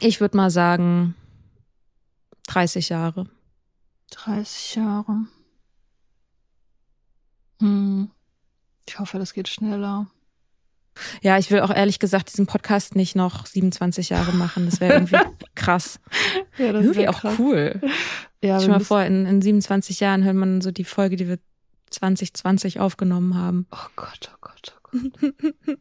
[0.00, 1.14] ich würde mal sagen,
[2.48, 3.26] 30 Jahre.
[4.10, 5.26] 30 Jahre.
[7.60, 8.10] Hm.
[8.88, 10.06] Ich hoffe, das geht schneller.
[11.22, 14.66] Ja, ich will auch ehrlich gesagt diesen Podcast nicht noch 27 Jahre machen.
[14.66, 15.16] Das wäre irgendwie
[15.54, 16.00] krass.
[16.56, 17.80] Ja, das Irgendwie auch cool.
[18.42, 21.38] Ja, Stell mal vor, in, in 27 Jahren hört man so die Folge, die wir
[21.90, 23.66] 2020 aufgenommen haben.
[23.72, 25.78] Oh Gott, oh Gott, oh Gott.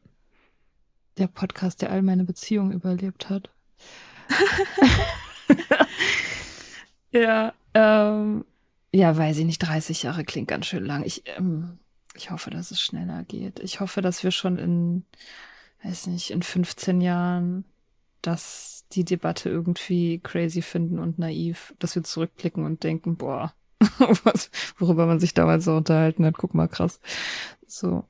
[1.17, 3.49] Der Podcast, der all meine Beziehungen überlebt hat.
[7.11, 8.45] ja, ähm,
[8.93, 11.03] ja, weiß ich nicht, 30 Jahre klingt ganz schön lang.
[11.03, 11.79] Ich, ähm,
[12.17, 13.59] ich hoffe, dass es schneller geht.
[13.59, 15.05] Ich hoffe, dass wir schon in,
[15.83, 17.63] weiß nicht, in 15 Jahren
[18.21, 23.53] dass die Debatte irgendwie crazy finden und naiv, dass wir zurückblicken und denken, boah,
[24.23, 26.99] was, worüber man sich damals so unterhalten hat, guck mal, krass.
[27.67, 28.03] So.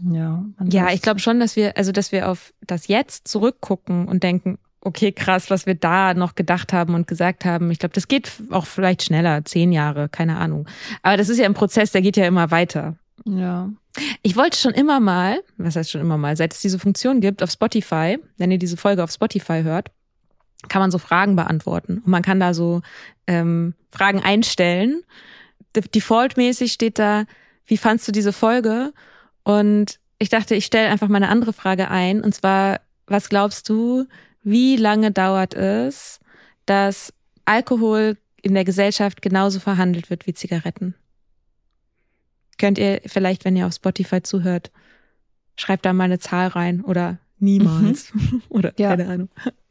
[0.00, 4.22] Ja, Ja, ich glaube schon, dass wir, also dass wir auf das Jetzt zurückgucken und
[4.22, 7.70] denken, okay, krass, was wir da noch gedacht haben und gesagt haben.
[7.70, 10.66] Ich glaube, das geht auch vielleicht schneller, zehn Jahre, keine Ahnung.
[11.02, 12.96] Aber das ist ja ein Prozess, der geht ja immer weiter.
[13.24, 13.70] Ja.
[14.22, 17.42] Ich wollte schon immer mal, was heißt schon immer mal, seit es diese Funktion gibt
[17.42, 19.90] auf Spotify, wenn ihr diese Folge auf Spotify hört,
[20.68, 21.98] kann man so Fragen beantworten.
[21.98, 22.82] Und man kann da so
[23.26, 25.02] ähm, Fragen einstellen.
[25.76, 27.24] De- Defaultmäßig steht da,
[27.66, 28.92] wie fandst du diese Folge?
[29.44, 32.22] Und ich dachte, ich stelle einfach mal eine andere Frage ein.
[32.22, 34.06] Und zwar, was glaubst du,
[34.42, 36.20] wie lange dauert es,
[36.66, 37.12] dass
[37.44, 40.94] Alkohol in der Gesellschaft genauso verhandelt wird wie Zigaretten?
[42.58, 44.70] Könnt ihr vielleicht, wenn ihr auf Spotify zuhört,
[45.56, 48.12] schreibt da mal eine Zahl rein oder niemals.
[48.48, 48.90] oder Ja.
[48.96, 49.28] keine Ahnung.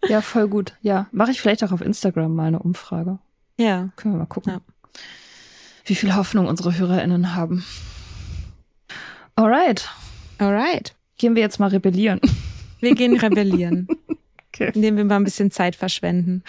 [0.08, 0.74] Ja, voll gut.
[0.82, 3.20] Ja, mache ich vielleicht auch auf Instagram mal eine Umfrage.
[3.58, 3.90] Ja.
[3.96, 4.62] Können wir mal gucken, Ja.
[5.86, 7.64] wie viel Hoffnung unsere HörerInnen haben.
[9.36, 9.90] Alright.
[10.38, 10.96] Alright.
[11.18, 12.20] Gehen wir jetzt mal rebellieren.
[12.80, 13.88] Wir gehen rebellieren,
[14.54, 14.72] Okay.
[14.74, 16.44] indem wir mal ein bisschen Zeit verschwenden.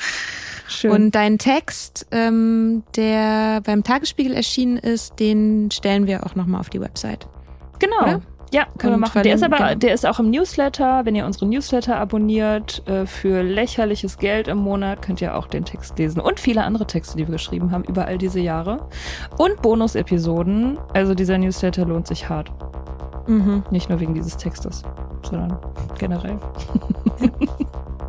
[0.66, 0.90] Schön.
[0.90, 6.70] Und dein Text, ähm, der beim Tagesspiegel erschienen ist, den stellen wir auch nochmal auf
[6.70, 7.28] die Website.
[7.78, 8.02] genau.
[8.02, 8.22] oder?
[8.52, 9.22] Ja, können wir machen.
[9.22, 9.74] Der ist aber, genau.
[9.76, 11.06] der ist auch im Newsletter.
[11.06, 15.64] Wenn ihr unsere Newsletter abonniert, äh, für lächerliches Geld im Monat, könnt ihr auch den
[15.64, 16.20] Text lesen.
[16.20, 18.88] Und viele andere Texte, die wir geschrieben haben über all diese Jahre.
[19.38, 20.78] Und Bonus-Episoden.
[20.92, 22.52] Also dieser Newsletter lohnt sich hart.
[23.26, 23.62] Mhm.
[23.70, 24.82] Nicht nur wegen dieses Textes,
[25.22, 25.58] sondern
[25.98, 26.38] generell.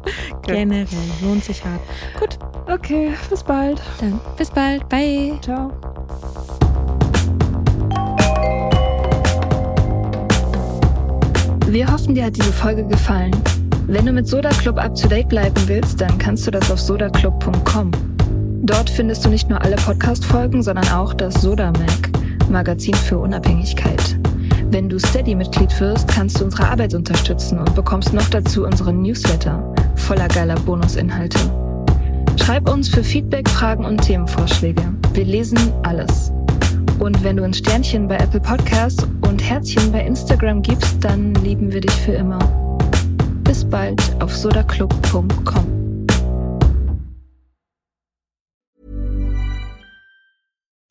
[0.44, 0.88] Generell
[1.22, 1.82] lohnt sich hart.
[2.20, 2.38] Gut,
[2.68, 3.82] Okay, bis bald.
[4.00, 4.88] dann bis bald.
[4.90, 5.38] Bye.
[5.42, 5.72] Ciao.
[11.68, 13.32] Wir hoffen, dir hat diese Folge gefallen.
[13.88, 16.80] Wenn du mit Soda Club up to date bleiben willst, dann kannst du das auf
[16.80, 17.92] sodaclub.com.
[18.62, 22.10] Dort findest du nicht nur alle Podcast-Folgen, sondern auch das Soda Mag.
[22.50, 24.18] Magazin für Unabhängigkeit.
[24.70, 29.73] Wenn du Steady-Mitglied wirst, kannst du unsere Arbeit unterstützen und bekommst noch dazu unseren Newsletter
[29.96, 31.40] voller geiler Bonusinhalte.
[32.38, 34.84] Schreib uns für Feedback, Fragen und Themenvorschläge.
[35.14, 36.32] Wir lesen alles.
[37.00, 41.72] Und wenn du ein Sternchen bei Apple Podcasts und Herzchen bei Instagram gibst, dann lieben
[41.72, 42.40] wir dich für immer.
[43.44, 45.83] Bis bald auf sodaclub.com.